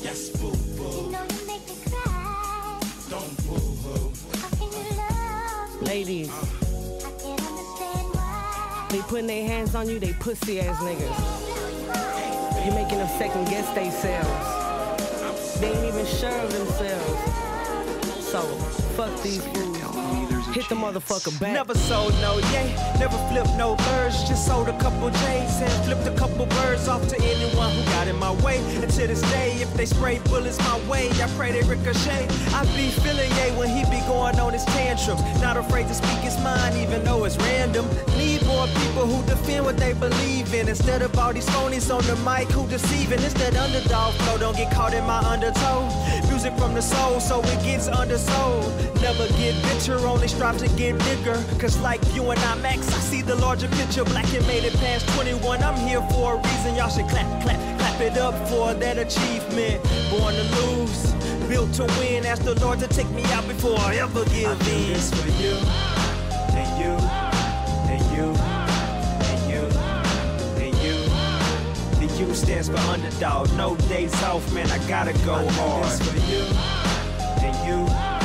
Yes, 0.03 0.29
boo 0.39 0.49
You 0.49 0.77
boo. 0.77 1.11
know 1.11 1.25
you 1.35 1.47
make 1.47 1.65
me 1.71 1.77
cry. 1.89 2.81
Don't 3.09 3.37
boo 3.47 3.55
hoo. 3.85 4.13
How 4.41 4.51
can 4.59 4.69
you 4.77 4.85
love 5.01 5.81
me? 5.81 5.87
Ladies, 5.87 6.31
uh. 6.31 7.09
I 7.09 7.13
can't 7.23 7.43
understand 7.51 8.07
why. 8.15 8.87
they 8.91 9.01
putting 9.11 9.27
their 9.27 9.47
hands 9.47 9.75
on 9.75 9.89
you, 9.89 9.99
they 9.99 10.13
pussy 10.15 10.61
ass 10.61 10.77
oh, 10.81 10.87
niggas. 10.87 12.67
You 12.67 12.73
making 12.73 12.99
them 12.99 13.09
second 13.19 13.47
guess 13.49 13.69
themselves. 13.75 14.70
They 15.61 15.73
ain't 15.73 15.85
even 15.85 16.07
sure 16.07 16.31
of 16.31 16.50
themselves. 16.52 18.25
So, 18.25 18.40
fuck 18.97 19.23
these 19.23 19.45
fools. 19.45 19.80
Hit 20.52 20.69
the 20.69 20.75
motherfucker 20.75 21.38
back. 21.38 21.52
Never 21.52 21.75
sold 21.75 22.12
no 22.14 22.38
yay, 22.50 22.75
never 22.99 23.16
flipped 23.30 23.54
no 23.57 23.76
birds. 23.76 24.28
Just 24.28 24.49
sold 24.49 24.69
a 24.69 24.76
couple 24.80 25.09
J's 25.09 25.61
and 25.62 25.73
flipped 25.85 26.04
a 26.09 26.14
couple 26.19 26.45
birds 26.47 26.88
off 26.88 27.07
to 27.07 27.16
anyone 27.23 27.71
who 27.71 27.85
got 27.85 28.09
in 28.09 28.16
my 28.16 28.33
way. 28.42 28.59
And 28.83 28.90
to 28.90 29.07
this 29.07 29.23
day, 29.30 29.52
if 29.61 29.73
they 29.75 29.87
spray 29.87 30.19
bullets 30.25 30.59
my 30.59 30.80
way, 30.90 31.09
I 31.23 31.28
pray 31.37 31.52
they 31.52 31.62
ricochet. 31.69 32.26
I 32.52 32.64
be 32.75 32.90
feeling 32.90 33.30
yay 33.38 33.57
when 33.57 33.69
he 33.69 33.85
be 33.85 34.00
going 34.09 34.40
on 34.40 34.52
his 34.52 34.64
tantrums. 34.64 35.23
Not 35.40 35.57
afraid 35.57 35.87
to 35.87 35.95
speak 35.95 36.19
his 36.19 36.37
mind, 36.42 36.76
even 36.76 37.04
though 37.04 37.25
it's 37.26 37.37
random. 37.37 37.87
Need 38.19 38.45
more 38.45 38.66
people 38.83 39.07
who 39.07 39.25
defend 39.26 39.64
what 39.64 39.76
they 39.76 39.92
believe 39.92 40.52
in 40.52 40.69
instead 40.69 41.02
of 41.02 41.16
all 41.16 41.33
these 41.33 41.47
phonies 41.50 41.95
on 41.95 42.02
the 42.11 42.16
mic 42.28 42.49
who 42.50 42.66
deceiving. 42.66 43.21
It's 43.21 43.35
that 43.35 43.57
underdog 43.57 44.14
flow, 44.14 44.37
don't 44.38 44.57
get 44.57 44.73
caught 44.73 44.95
in 44.95 45.04
my 45.07 45.21
undertow. 45.21 45.87
Music 46.28 46.52
from 46.59 46.75
the 46.75 46.83
soul, 46.83 47.21
so 47.21 47.40
it 47.40 47.62
gets 47.62 47.87
undersold. 47.87 48.66
Never 49.00 49.28
get 49.38 49.54
bitter, 49.62 49.97
only 50.07 50.28
strive 50.41 50.57
to 50.57 50.69
get 50.69 50.99
bigger. 51.01 51.37
Cause 51.59 51.79
like 51.81 52.01
you 52.15 52.31
and 52.31 52.41
I, 52.41 52.55
Max, 52.63 52.89
I 52.89 53.01
see 53.01 53.21
the 53.21 53.35
larger 53.35 53.69
picture. 53.69 54.05
Black 54.05 54.25
and 54.33 54.47
made 54.47 54.65
it 54.65 54.73
past 54.77 55.07
21. 55.11 55.63
I'm 55.63 55.77
here 55.87 56.01
for 56.13 56.37
a 56.37 56.37
reason. 56.39 56.75
Y'all 56.77 56.89
should 56.89 57.09
clap, 57.11 57.43
clap, 57.43 57.61
clap 57.79 58.01
it 58.01 58.17
up 58.17 58.35
for 58.49 58.73
that 58.73 58.97
achievement. 58.97 59.83
Born 60.09 60.33
to 60.33 60.43
lose, 60.57 61.13
built 61.47 61.75
to 61.75 61.85
win. 62.01 62.25
Ask 62.25 62.43
the 62.43 62.59
Lord 62.65 62.79
to 62.79 62.89
take 62.89 63.11
me 63.11 63.23
out 63.35 63.47
before 63.47 63.79
I 63.81 63.97
ever 63.97 64.25
give 64.31 64.49
I 64.49 64.71
in. 64.71 64.95
This 64.95 65.11
for 65.13 65.29
you, 65.43 65.57
and 66.57 66.71
you, 66.81 66.93
and 67.93 68.03
you, 68.17 68.29
and 69.29 69.41
you, 69.53 69.63
and 70.65 70.75
you. 70.81 70.97
The 72.01 72.25
U 72.25 72.35
stands 72.35 72.71
for 72.71 72.79
underdog. 72.89 73.53
No 73.59 73.77
days 73.93 74.15
off, 74.23 74.51
man. 74.55 74.71
I 74.71 74.79
gotta 74.89 75.13
go 75.27 75.35
I 75.35 75.47
hard. 75.53 75.85
This 75.85 76.01
for 76.09 76.17
you, 76.33 76.45
and 77.47 77.57
you. 77.69 78.20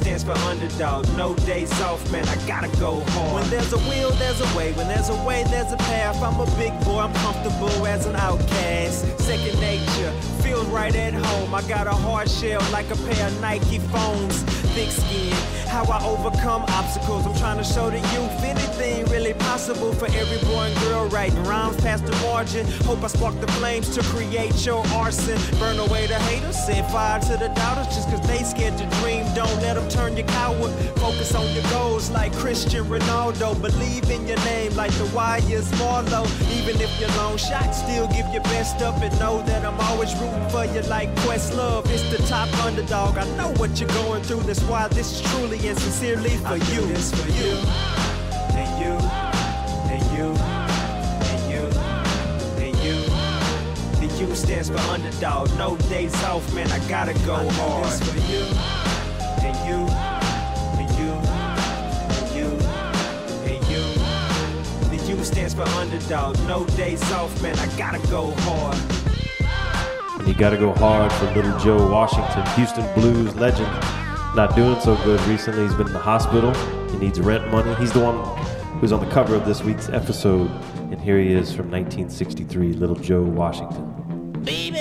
Stands 0.00 0.24
for 0.24 0.32
underdog. 0.48 1.06
No 1.16 1.34
days 1.44 1.70
off, 1.82 2.10
man. 2.10 2.26
I 2.28 2.36
gotta 2.46 2.68
go 2.78 3.00
hard. 3.00 3.34
When 3.34 3.50
there's 3.50 3.72
a 3.72 3.78
will, 3.78 4.10
there's 4.12 4.40
a 4.40 4.56
way. 4.56 4.72
When 4.72 4.88
there's 4.88 5.10
a 5.10 5.24
way, 5.24 5.44
there's 5.44 5.72
a 5.72 5.76
path. 5.76 6.22
I'm 6.22 6.40
a 6.40 6.46
big 6.56 6.72
boy. 6.84 7.00
I'm 7.00 7.12
comfortable 7.14 7.86
as 7.86 8.06
an 8.06 8.16
outcast. 8.16 9.04
Second 9.20 9.60
nature 9.60 10.12
feels 10.42 10.66
right 10.68 10.94
at 10.96 11.12
home. 11.12 11.54
I 11.54 11.60
got 11.68 11.86
a 11.86 11.92
hard 11.92 12.30
shell 12.30 12.62
like 12.72 12.90
a 12.90 12.96
pair 12.96 13.26
of 13.26 13.40
Nike 13.42 13.78
Foams. 13.78 14.59
Thick 14.74 14.90
skin, 14.90 15.32
how 15.66 15.84
I 15.84 16.00
overcome 16.04 16.62
obstacles. 16.68 17.26
I'm 17.26 17.34
trying 17.36 17.58
to 17.58 17.64
show 17.64 17.90
the 17.90 17.98
youth 17.98 18.44
anything 18.44 19.04
really 19.06 19.34
possible 19.34 19.92
for 19.92 20.06
every 20.06 20.38
boy 20.48 20.70
and 20.70 20.80
girl 20.82 21.08
writing 21.08 21.42
rhymes 21.42 21.76
past 21.80 22.06
the 22.06 22.14
margin. 22.22 22.64
Hope 22.84 23.02
I 23.02 23.08
spark 23.08 23.38
the 23.40 23.48
flames 23.58 23.88
to 23.96 24.02
create 24.04 24.64
your 24.64 24.86
arson. 24.94 25.38
Burn 25.58 25.78
away 25.80 26.06
the 26.06 26.18
haters, 26.20 26.56
set 26.56 26.88
fire 26.92 27.18
to 27.20 27.36
the 27.36 27.48
doubters 27.48 27.86
just 27.94 28.08
cause 28.10 28.24
they 28.28 28.44
scared 28.44 28.78
to 28.78 28.86
dream. 29.00 29.26
Don't 29.34 29.54
let 29.60 29.74
them 29.74 29.88
turn 29.88 30.16
you 30.16 30.24
coward. 30.24 30.70
Focus 30.98 31.34
on 31.34 31.52
your 31.52 31.64
goals 31.70 32.08
like 32.10 32.32
Cristiano 32.34 32.88
Ronaldo. 32.88 33.60
Believe 33.60 34.08
in 34.08 34.28
your 34.28 34.38
name 34.44 34.74
like 34.76 34.92
the 34.92 35.06
Wyers 35.06 35.70
Marlowe. 35.78 36.26
Even 36.52 36.80
if 36.80 36.90
you're 37.00 37.14
long 37.16 37.36
shot, 37.36 37.74
still 37.74 38.06
give 38.08 38.26
your 38.32 38.42
best 38.44 38.80
up 38.82 39.02
and 39.02 39.18
know 39.18 39.42
that 39.42 39.64
I'm 39.64 39.78
always 39.80 40.14
rooting 40.16 40.48
for 40.48 40.64
you 40.64 40.82
like 40.82 41.12
Questlove. 41.26 41.90
It's 41.90 42.08
the 42.10 42.24
top 42.28 42.48
underdog. 42.64 43.18
I 43.18 43.24
know 43.36 43.52
what 43.54 43.80
you're 43.80 43.88
going 43.90 44.22
through. 44.22 44.42
That's 44.42 44.59
why 44.64 44.88
this 44.88 45.12
is 45.12 45.20
truly 45.30 45.58
and 45.68 45.78
sincerely 45.78 46.30
for 46.30 46.56
you. 46.56 46.86
This 46.86 47.12
for 47.12 47.28
you. 47.30 47.56
And 48.56 48.70
you. 48.80 48.92
And 49.90 50.04
you. 50.16 50.28
And 51.30 51.42
you. 51.52 51.62
And 52.64 52.76
you. 52.84 52.96
The 54.00 54.26
U 54.26 54.34
stands 54.34 54.70
for 54.70 54.78
underdog. 54.90 55.56
No 55.56 55.76
days 55.88 56.14
off, 56.24 56.52
man. 56.54 56.70
I 56.72 56.78
gotta 56.88 57.14
go 57.26 57.36
hard. 57.50 57.84
This 57.84 58.00
for 58.10 58.18
you. 58.32 58.44
And 59.46 59.56
you. 59.68 59.80
And 60.80 60.90
you. 60.98 61.12
And 62.16 62.28
you. 62.34 62.48
And 63.50 63.62
you. 63.70 63.84
The 64.88 65.04
U 65.16 65.24
stands 65.24 65.54
for 65.54 65.62
underdog. 65.62 66.38
No 66.46 66.64
days 66.76 67.02
off, 67.12 67.42
man. 67.42 67.58
I 67.58 67.66
gotta 67.76 67.98
go 68.08 68.32
hard. 68.38 68.76
And 70.18 70.28
you 70.28 70.34
got 70.34 70.50
to 70.50 70.58
go 70.58 70.74
hard 70.74 71.10
for 71.14 71.24
little 71.32 71.58
Joe 71.60 71.90
Washington, 71.90 72.44
Houston 72.54 72.94
Blues 72.94 73.34
legend. 73.36 73.99
Not 74.34 74.54
doing 74.54 74.80
so 74.80 74.94
good 75.04 75.20
recently. 75.22 75.64
He's 75.64 75.74
been 75.74 75.88
in 75.88 75.92
the 75.92 75.98
hospital. 75.98 76.54
He 76.90 76.98
needs 76.98 77.18
rent 77.20 77.50
money. 77.50 77.74
He's 77.74 77.92
the 77.92 77.98
one 78.00 78.16
who's 78.78 78.92
on 78.92 79.00
the 79.00 79.10
cover 79.10 79.34
of 79.34 79.44
this 79.44 79.60
week's 79.62 79.88
episode. 79.88 80.48
And 80.92 81.00
here 81.00 81.18
he 81.18 81.32
is 81.32 81.52
from 81.52 81.68
1963, 81.70 82.74
Little 82.74 82.94
Joe 82.94 83.22
Washington. 83.22 84.32
Baby, 84.44 84.78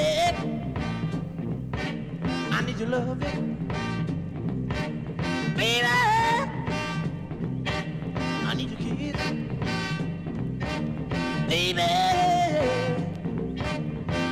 I 2.51 2.61
need 2.65 2.77
your 2.79 2.89
love. 2.89 3.19
Baby, 5.57 5.87
I 8.45 8.53
need 8.55 8.69
your 8.69 8.79
kiss. 8.79 9.15
Baby, 11.49 11.81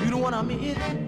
you 0.06 0.12
the 0.12 0.18
one 0.18 0.34
I. 0.36 1.07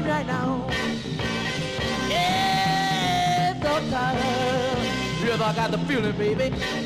everything's 0.00 0.06
alright 0.06 0.26
now. 0.26 0.66
Yeah, 2.08 3.54
so 3.54 3.90
tired. 3.90 4.78
Yes, 5.22 5.40
I 5.40 5.54
got 5.54 5.70
the 5.70 5.78
feeling, 5.78 6.16
baby. 6.16 6.79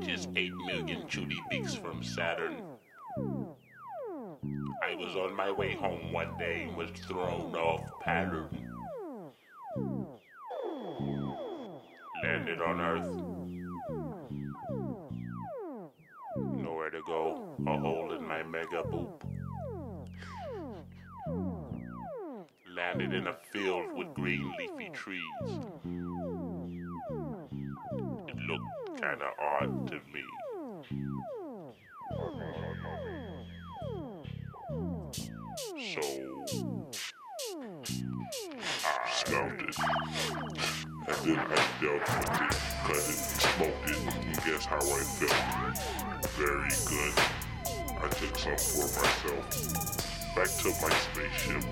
Just 0.00 0.28
hmm. 0.30 0.38
8 0.38 0.54
million 0.66 1.06
Chudy 1.08 1.38
Beaks 1.50 1.74
from 1.74 2.02
Saturn. 2.02 2.62
I 4.82 4.94
was 4.94 5.14
on 5.16 5.36
my 5.36 5.50
way 5.50 5.74
home 5.74 6.12
one 6.12 6.36
day 6.38 6.64
and 6.64 6.76
was 6.76 6.90
thrown 6.90 7.54
off 7.54 7.82
pattern. 8.00 8.48
Landed 12.22 12.60
on 12.62 12.80
Earth. 12.80 13.08
Nowhere 16.36 16.90
to 16.90 17.02
go, 17.06 17.54
a 17.66 17.78
hole 17.78 18.12
in 18.12 18.26
my 18.26 18.42
mega 18.42 18.82
boop. 18.82 19.22
Landed 22.74 23.12
in 23.12 23.26
a 23.26 23.34
field 23.52 23.92
with 23.94 24.14
green 24.14 24.52
leafy 24.58 24.90
trees 24.90 25.22
kinda 29.00 29.30
odd 29.38 29.88
to 29.88 29.94
me. 30.12 30.22
So 35.94 36.02
I 38.84 39.10
smelled 39.10 39.60
it. 39.62 39.76
And 41.08 41.16
then 41.24 41.38
I 41.38 41.56
dealt 41.80 42.04
with 42.04 42.28
it, 42.28 42.52
cut 42.84 42.96
it, 42.96 43.20
smoked 43.40 43.88
it, 43.88 43.96
and 44.26 44.38
guess 44.44 44.64
how 44.66 44.76
I 44.76 45.00
felt? 45.16 45.38
Very 46.36 46.74
good. 46.84 47.14
I 48.02 48.08
took 48.08 48.36
some 48.36 48.58
for 48.58 48.86
myself. 49.00 49.44
Back 50.36 50.50
to 50.60 50.68
my 50.82 50.92
spaceship. 51.06 51.64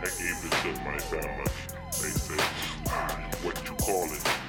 I 0.00 0.06
gave 0.18 0.38
it 0.44 0.52
to 0.62 0.70
my 0.84 0.98
family. 0.98 1.50
They 2.02 2.10
said, 2.10 2.44
ah, 2.88 3.30
what 3.42 3.56
you 3.64 3.74
call 3.76 4.04
it? 4.12 4.43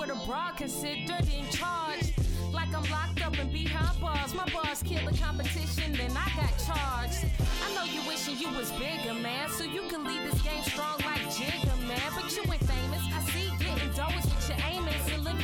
With 0.00 0.10
a 0.10 0.26
broad 0.26 0.56
considered 0.56 1.28
in 1.28 1.46
charge. 1.50 2.12
Like 2.52 2.68
I'm 2.74 2.88
locked 2.90 3.22
up 3.24 3.38
and 3.38 3.52
behind 3.52 4.00
bars. 4.00 4.34
My 4.34 4.44
bars 4.52 4.82
kill 4.82 5.04
the 5.04 5.16
competition, 5.16 5.92
then 5.92 6.10
I 6.16 6.28
got 6.36 6.52
charged. 6.58 7.26
I 7.64 7.74
know 7.74 7.84
you 7.84 8.00
wishing 8.08 8.38
you 8.38 8.48
was 8.56 8.70
bigger, 8.72 9.14
man, 9.14 9.48
so 9.50 9.64
you 9.64 9.82
can 9.88 10.04
lead 10.04 10.22
this 10.30 10.40
game 10.42 10.62
strong 10.62 10.98
like 10.98 11.22
Jigga, 11.30 11.76
man. 11.86 12.00
But 12.14 12.34
you 12.36 12.42
ain't 12.42 12.64
famous. 12.64 13.02
I 13.14 13.20
see 13.30 13.50
getting 13.58 13.92
dough 13.92 14.18
is 14.18 14.26
what 14.26 14.48
your 14.48 14.58
aim 14.70 14.88
is. 14.88 15.12
And 15.12 15.24
live 15.24 15.40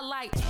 call 0.00 0.08
me 0.08 0.41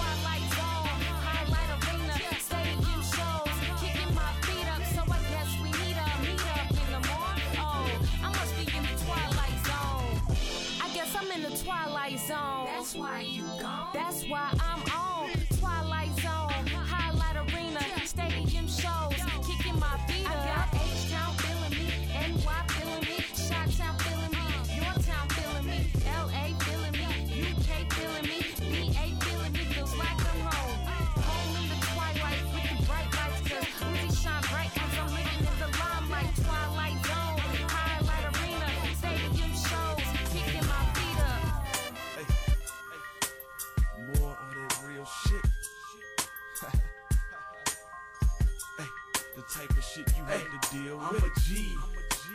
deal 50.72 50.98
I'm 51.00 51.12
with. 51.14 51.24
a 51.24 51.40
G. 51.40 51.68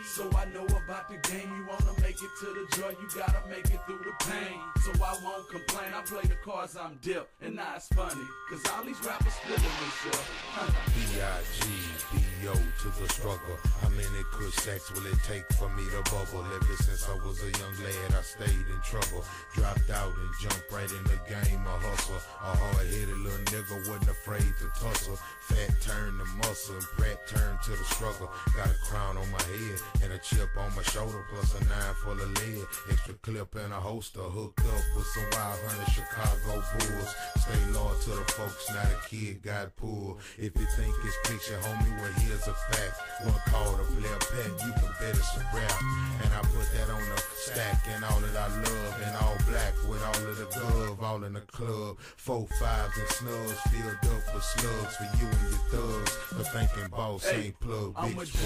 So 0.05 0.29
I 0.37 0.45
know 0.45 0.65
about 0.65 1.09
the 1.09 1.17
game. 1.29 1.49
You 1.57 1.65
wanna 1.67 1.93
make 2.01 2.15
it 2.21 2.29
to 2.39 2.45
the 2.45 2.65
joy, 2.77 2.89
you 2.89 3.07
gotta 3.15 3.41
make 3.49 3.65
it 3.65 3.79
through 3.85 3.99
the 3.99 4.13
pain. 4.25 4.59
So 4.85 4.91
I 5.03 5.17
won't 5.23 5.49
complain. 5.49 5.93
I 5.93 6.01
play 6.01 6.21
the 6.23 6.37
cards 6.45 6.77
I'm 6.77 6.97
dealt, 7.01 7.27
and 7.41 7.55
now 7.55 7.73
it's 7.75 7.87
funny, 7.89 8.25
cause 8.49 8.61
all 8.73 8.83
these 8.83 8.99
rappers 9.05 9.33
spilling 9.33 9.61
themselves. 9.61 10.27
B-I-G-B-O 12.41 12.53
to 12.53 13.01
the 13.01 13.09
struggle. 13.09 13.57
How 13.81 13.89
many 13.89 14.05
good 14.37 14.53
sex 14.53 14.91
will 14.91 15.05
it 15.05 15.17
take 15.23 15.45
for 15.53 15.69
me 15.69 15.83
to 15.85 16.01
bubble? 16.11 16.45
Ever 16.55 16.75
since 16.83 17.07
I 17.07 17.15
was 17.25 17.41
a 17.41 17.51
young 17.59 17.75
lad, 17.83 18.15
I 18.17 18.21
stayed 18.21 18.67
in 18.67 18.81
trouble. 18.83 19.23
Dropped 19.53 19.89
out 19.89 20.13
and 20.13 20.29
jumped 20.41 20.71
right 20.71 20.89
in 20.89 21.03
the 21.03 21.19
game 21.27 21.61
of 21.65 21.81
hustle. 21.81 22.15
A 22.43 22.55
hard-headed 22.55 23.17
little 23.17 23.39
nigga 23.45 23.77
wasn't 23.87 24.09
afraid 24.09 24.53
to 24.59 24.67
tussle. 24.79 25.17
Fat 25.41 25.81
turned 25.81 26.19
to 26.19 26.25
muscle, 26.37 26.75
and 26.75 26.83
Pratt 26.97 27.27
turned 27.27 27.61
to 27.63 27.71
the 27.71 27.83
struggle. 27.85 28.29
Got 28.55 28.69
a 28.69 28.77
crown 28.85 29.17
on 29.17 29.29
my 29.31 29.41
head 29.41 29.79
and 30.03 30.13
a 30.13 30.17
chip 30.19 30.49
on 30.57 30.75
my 30.75 30.83
shoulder, 30.83 31.23
plus 31.31 31.55
a 31.59 31.63
nine 31.65 31.95
full 32.03 32.13
of 32.13 32.31
lead. 32.39 32.65
Extra 32.91 33.13
clip 33.15 33.55
and 33.55 33.73
a 33.73 33.79
holster, 33.79 34.19
hooked 34.19 34.59
up 34.59 34.85
with 34.95 35.07
some 35.07 35.25
wild 35.33 35.59
hunted 35.65 35.93
Chicago 35.93 36.63
Bulls. 36.77 37.15
Stay 37.37 37.71
loyal 37.71 37.95
to 38.03 38.09
the 38.11 38.25
folks, 38.33 38.69
not 38.69 38.85
a 38.85 39.09
kid 39.09 39.41
got 39.41 39.75
pulled. 39.75 40.19
If 40.37 40.53
you 40.57 40.67
think 40.75 40.93
it's 41.03 41.17
picture, 41.29 41.59
homie, 41.63 41.95
well 42.01 42.26
here's 42.27 42.47
a 42.47 42.53
fact. 42.53 42.95
One 43.23 43.41
call 43.47 43.71
to 43.77 43.83
play 43.95 44.11
a 44.11 44.19
pet, 44.19 44.51
you 44.65 44.71
can 44.73 44.91
bet 44.99 45.15
it's 45.15 45.35
a 45.37 45.43
rap. 45.55 45.71
And 46.23 46.31
I 46.33 46.41
put 46.43 46.67
that 46.75 46.89
on 46.91 47.01
the 47.01 47.17
stack 47.35 47.81
and 47.93 48.03
all 48.03 48.19
that 48.19 48.35
I 48.35 48.47
love, 48.47 48.95
and 49.03 49.15
all 49.17 49.37
black 49.49 49.73
with 49.87 50.03
all 50.03 50.21
of 50.27 50.37
the 50.37 50.45
glove, 50.45 51.03
all 51.03 51.23
in 51.23 51.33
the 51.33 51.41
club. 51.41 51.97
Four 52.17 52.47
fives 52.59 52.97
and 52.97 53.07
snugs 53.07 53.59
filled 53.71 54.13
up 54.13 54.35
with 54.35 54.43
slugs 54.43 54.95
for 54.97 55.09
you 55.17 55.27
and 55.27 55.49
your 55.49 55.63
thugs. 55.71 56.17
The 56.37 56.43
thinking 56.43 56.89
boss 56.89 57.25
Hey, 57.25 57.47
ain't 57.47 57.59
plug, 57.59 57.93
I'm 57.95 58.13
G. 58.25 58.37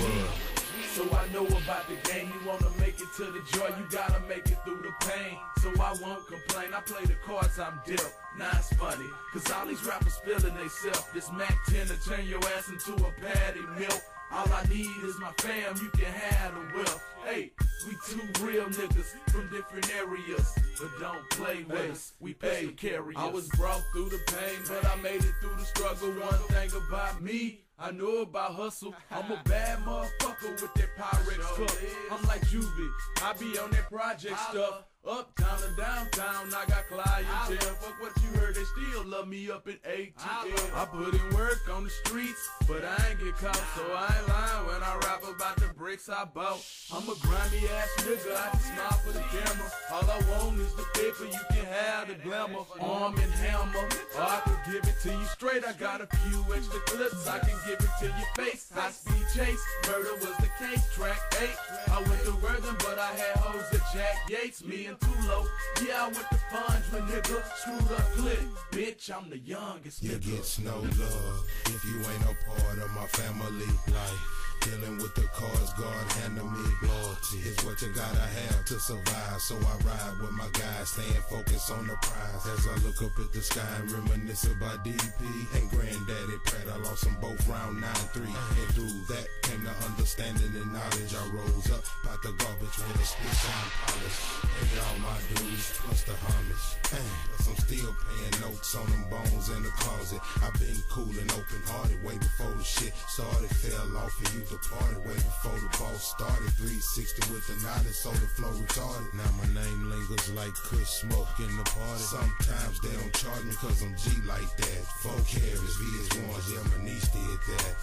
So 0.94 1.04
I 1.16 1.26
know 1.34 1.48
about 1.48 1.88
the 1.88 1.96
game. 2.10 2.28
You 2.28 2.48
wanna 2.48 2.70
make 2.80 3.00
it 3.00 3.08
to 3.18 3.26
the 3.26 3.42
joy, 3.54 3.68
you 3.68 3.86
gotta 3.90 4.22
make 4.28 4.46
it 4.48 4.58
through 4.64 4.84
the 4.84 4.94
pain. 5.06 5.38
So 5.62 5.70
I 5.82 5.96
won't 6.02 6.28
complain. 6.28 6.74
I 6.74 6.82
play 6.82 7.06
the 7.06 7.16
cards 7.26 7.60
I'm 7.60 7.80
dealt. 7.86 8.14
Now 8.38 8.50
it's 8.54 8.74
funny, 8.74 9.06
cause 9.34 9.52
all 9.52 9.66
these 9.66 9.84
rappers 9.84 10.20
feeling 10.24 10.56
they 10.56 10.68
self. 10.70 11.14
This 11.14 11.32
Mac 11.32 11.56
10 11.68 11.88
to 11.88 12.10
turn 12.10 12.26
your 12.26 12.40
ass 12.58 12.70
into 12.70 12.94
a 12.94 13.12
patty 13.22 13.62
milk. 13.78 14.02
All 14.32 14.48
I 14.54 14.64
need 14.70 14.88
is 15.04 15.20
my 15.20 15.32
fam, 15.40 15.76
you 15.76 15.90
can 15.90 16.06
have 16.06 16.54
the 16.54 16.78
wealth. 16.78 17.04
Hey, 17.26 17.52
we 17.86 17.96
two 18.08 18.22
real 18.46 18.66
niggas 18.66 19.14
from 19.30 19.50
different 19.50 19.94
areas. 19.94 20.56
But 20.80 20.90
don't 21.02 21.30
play 21.32 21.66
with 21.68 21.92
us, 21.92 22.14
we 22.22 22.34
pay 22.34 22.68
carry 22.68 23.16
I 23.18 23.28
was 23.28 23.50
brought 23.50 23.84
through 23.92 24.10
the 24.10 24.20
pain, 24.28 24.60
but 24.68 24.86
I 24.86 24.96
made 25.02 25.24
it 25.24 25.34
through 25.42 25.56
the 25.58 25.66
struggle. 25.66 26.10
One 26.12 26.40
thing 26.50 26.70
about 26.88 27.22
me, 27.22 27.66
I 27.78 27.92
know 27.92 28.22
about 28.22 28.56
hustle. 28.56 28.96
I'm 29.12 29.30
a 29.30 29.42
bad 29.44 29.80
motherfucker 29.80 30.62
with 30.62 30.74
that 30.76 30.98
Pyrex 30.98 31.58
cup. 31.58 31.78
I'm 32.12 32.26
like 32.28 32.42
Juvie, 32.48 32.92
I 33.22 33.34
be 33.34 33.58
on 33.60 33.72
that 33.72 33.90
project 33.90 34.40
stuff. 34.50 34.86
Uptown 35.04 35.58
to 35.58 35.76
downtown, 35.76 36.54
I 36.54 36.66
got 36.68 36.86
clientele. 36.88 37.74
Fuck 37.76 38.02
what 38.02 38.12
you 38.22 38.40
heard, 38.40 38.54
they 38.54 38.64
still 38.64 39.04
love 39.04 39.28
me 39.28 39.50
up 39.50 39.68
in 39.68 39.78
ATL. 39.78 40.76
I 40.76 40.86
put 40.86 41.16
in 41.16 41.36
work 41.36 41.58
on 41.74 41.86
the 41.86 41.90
streets, 41.90 42.48
but 42.68 42.86
I 42.86 43.10
ain't 43.10 43.20
get 43.20 43.36
caught, 43.38 43.56
so 43.76 43.82
I 43.96 44.16
ain't 44.16 44.28
lying 44.30 44.68
when 44.68 44.84
I 44.84 44.96
rap 45.04 45.24
about 45.24 45.56
the 45.56 45.74
bricks 45.76 46.08
I 46.08 46.26
bought. 46.26 46.62
I'm 46.94 47.10
a 47.10 47.16
grimy 47.20 47.68
ass 47.68 47.90
nigga, 48.06 48.30
I 48.30 48.50
can 48.52 48.60
smile 48.60 49.00
for 49.02 49.12
the 49.14 49.24
camera. 49.34 49.72
All 49.92 50.06
I 50.06 50.22
want 50.30 50.60
is 50.60 50.74
the 50.76 50.86
paper, 50.94 51.26
you 51.26 51.46
can 51.50 51.66
have 51.66 52.08
the 52.08 52.16
glamour. 52.16 52.62
Arm 52.80 53.16
and 53.18 53.32
hammer, 53.34 53.90
or 54.18 54.22
I 54.22 54.42
can 54.46 54.72
give 54.72 54.84
it 54.84 54.96
to 55.02 55.10
you 55.10 55.26
straight. 55.26 55.66
I 55.66 55.74
got 55.74 56.02
a 56.02 56.08
few 56.18 56.46
extra 56.54 56.80
clips, 56.82 57.28
I 57.28 57.40
can 57.40 57.58
give 57.66 57.80
it 57.80 57.92
to 58.02 58.06
your 58.06 58.46
face. 58.46 58.70
High 58.72 58.92
speed 58.92 59.26
chase, 59.34 59.66
murder 59.88 60.14
was 60.14 60.38
the 60.38 60.50
case. 60.60 60.86
Track 60.94 61.18
8, 61.42 61.50
I 61.92 62.02
went 62.04 62.24
to 62.26 62.32
Worthing, 62.42 62.76
but 62.80 62.98
I 62.98 63.12
had 63.14 63.38
hoes 63.38 63.66
at 63.72 63.94
Jack 63.94 64.30
Yates. 64.30 64.64
Me 64.64 64.88
and 64.92 65.00
Tulo, 65.00 65.48
yeah, 65.88 66.02
I 66.02 66.06
went 66.06 66.18
to 66.18 66.36
Funge, 66.52 66.92
my 66.92 67.00
nigga. 67.08 67.42
Screwed 67.56 67.92
up 67.98 68.06
clip, 68.14 68.40
bitch, 68.72 69.10
I'm 69.16 69.30
the 69.30 69.38
youngest 69.40 70.04
You 70.04 70.12
nigga. 70.12 70.60
get 70.60 70.66
no 70.66 70.78
love 70.80 71.46
if 71.68 71.86
you 71.86 71.98
ain't 72.00 72.24
a 72.24 72.36
part 72.50 72.78
of 72.80 72.92
my 72.92 73.06
family 73.08 73.66
life. 73.94 74.51
Dealing 74.62 74.98
with 74.98 75.16
the 75.16 75.26
cards 75.34 75.74
God 75.74 76.06
handed 76.22 76.46
me. 76.46 76.66
Loyalty 76.86 77.40
is 77.50 77.58
what 77.66 77.82
you 77.82 77.90
gotta 77.94 78.22
have 78.22 78.66
to 78.66 78.80
survive. 78.80 79.42
So 79.42 79.58
I 79.58 79.74
ride 79.82 80.22
with 80.22 80.32
my 80.32 80.48
guys, 80.54 80.90
staying 80.90 81.26
focused 81.30 81.72
on 81.72 81.88
the 81.88 81.96
prize. 81.98 82.46
As 82.46 82.68
I 82.68 82.76
look 82.86 83.02
up 83.02 83.18
at 83.18 83.34
the 83.34 83.42
sky 83.42 83.66
and 83.80 83.92
reminisce 83.92 84.46
about 84.46 84.86
DP 84.86 85.22
and 85.58 85.70
Granddaddy 85.70 86.38
Pratt, 86.46 86.70
I 86.70 86.78
lost 86.86 87.06
them 87.06 87.18
both 87.20 87.42
round 87.50 87.82
9-3. 87.82 88.30
And 88.30 88.70
through 88.78 89.02
that 89.10 89.28
came 89.42 89.64
the 89.66 89.74
understanding 89.90 90.54
and 90.54 90.74
knowledge. 90.74 91.14
I 91.18 91.26
rose 91.34 91.72
up, 91.74 91.82
out 92.10 92.22
the 92.22 92.32
garbage 92.38 92.78
with 92.78 93.02
a 93.02 93.06
split 93.06 93.34
sound 93.42 93.72
polish. 93.82 94.20
And 94.46 94.70
all 94.86 94.98
my 95.02 95.18
dues 95.34 95.74
plus 95.82 96.04
the 96.06 96.14
homage. 96.14 96.66
Plus 96.86 97.48
I'm 97.50 97.58
still 97.66 97.94
paying 97.98 98.36
notes 98.46 98.76
on 98.78 98.86
them 98.94 99.10
bones 99.10 99.50
in 99.50 99.64
the 99.64 99.74
closet. 99.82 100.22
I've 100.46 100.54
been 100.62 100.78
cool 100.94 101.10
and 101.10 101.32
open 101.34 101.62
hearted 101.66 102.04
way 102.04 102.18
before 102.18 102.54
the 102.54 102.64
shit 102.64 102.94
started. 103.10 103.50
Fell 103.50 103.98
off 103.98 104.14
and 104.22 104.34
you 104.38 104.51
departed 104.52 105.00
way 105.08 105.16
before 105.16 105.56
the 105.56 105.72
ball 105.80 105.96
started. 105.96 106.52
360 106.60 107.32
with 107.32 107.48
the 107.48 107.56
knowledge, 107.64 107.96
so 107.96 108.12
the 108.12 108.28
flow 108.36 108.52
retarded. 108.52 109.08
Now 109.16 109.32
my 109.40 109.48
name 109.56 109.90
lingers 109.90 110.28
like 110.36 110.54
Chris 110.54 110.90
smoke 111.02 111.40
in 111.40 111.56
the 111.56 111.64
party. 111.64 112.04
Sometimes 112.04 112.80
they 112.84 112.92
don't 112.92 113.16
charge 113.16 113.44
me 113.48 113.56
cause 113.56 113.82
I'm 113.82 113.96
G 113.96 114.12
like 114.28 114.52
that. 114.60 114.84
Four 115.00 115.16
carats, 115.24 115.76
VS1s, 115.80 116.52
yeah, 116.52 116.64
my 116.68 116.84
niece 116.84 117.08
did 117.16 117.40
that. 117.48 117.80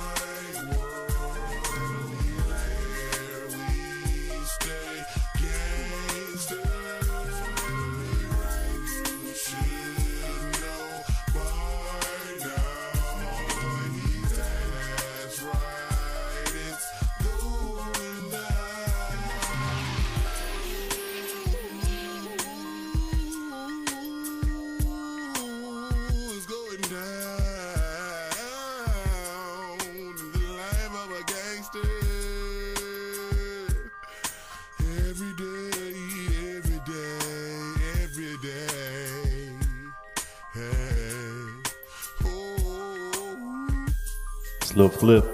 Lil' 44.76 44.88
Flip, 44.88 45.24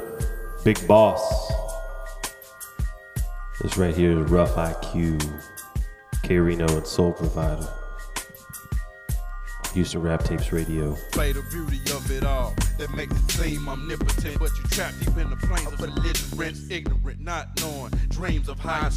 Big 0.65 0.87
Boss. 0.87 1.51
This 3.63 3.79
right 3.79 3.95
here 3.95 4.21
is 4.21 4.31
Ruff 4.31 4.57
Eyque, 4.59 5.19
K 6.23 6.39
Reno 6.39 6.67
and 6.77 6.87
Soul 6.87 7.13
Provider. 7.15 7.67
Houston 9.75 10.03
Rap 10.03 10.25
Tapes 10.25 10.53
Radio. 10.53 10.97
Play 11.13 11.33
the 11.33 11.43
beauty 11.43 11.81
of 11.93 12.11
it 12.11 12.25
all 12.25 12.55
that 12.79 12.91
it 12.99 13.31
seem 13.31 13.69
omnipotent, 13.69 14.39
but 14.39 14.51
you 14.57 14.65
trapped 14.71 14.99
deep 15.01 15.17
in 15.17 15.31
the 15.31 15.37
of 15.67 16.71
ignorant, 16.71 17.21
not 17.21 17.61
knowing 17.61 17.91
dreams 18.09 18.49
of 18.49 18.59
high. 18.59 18.91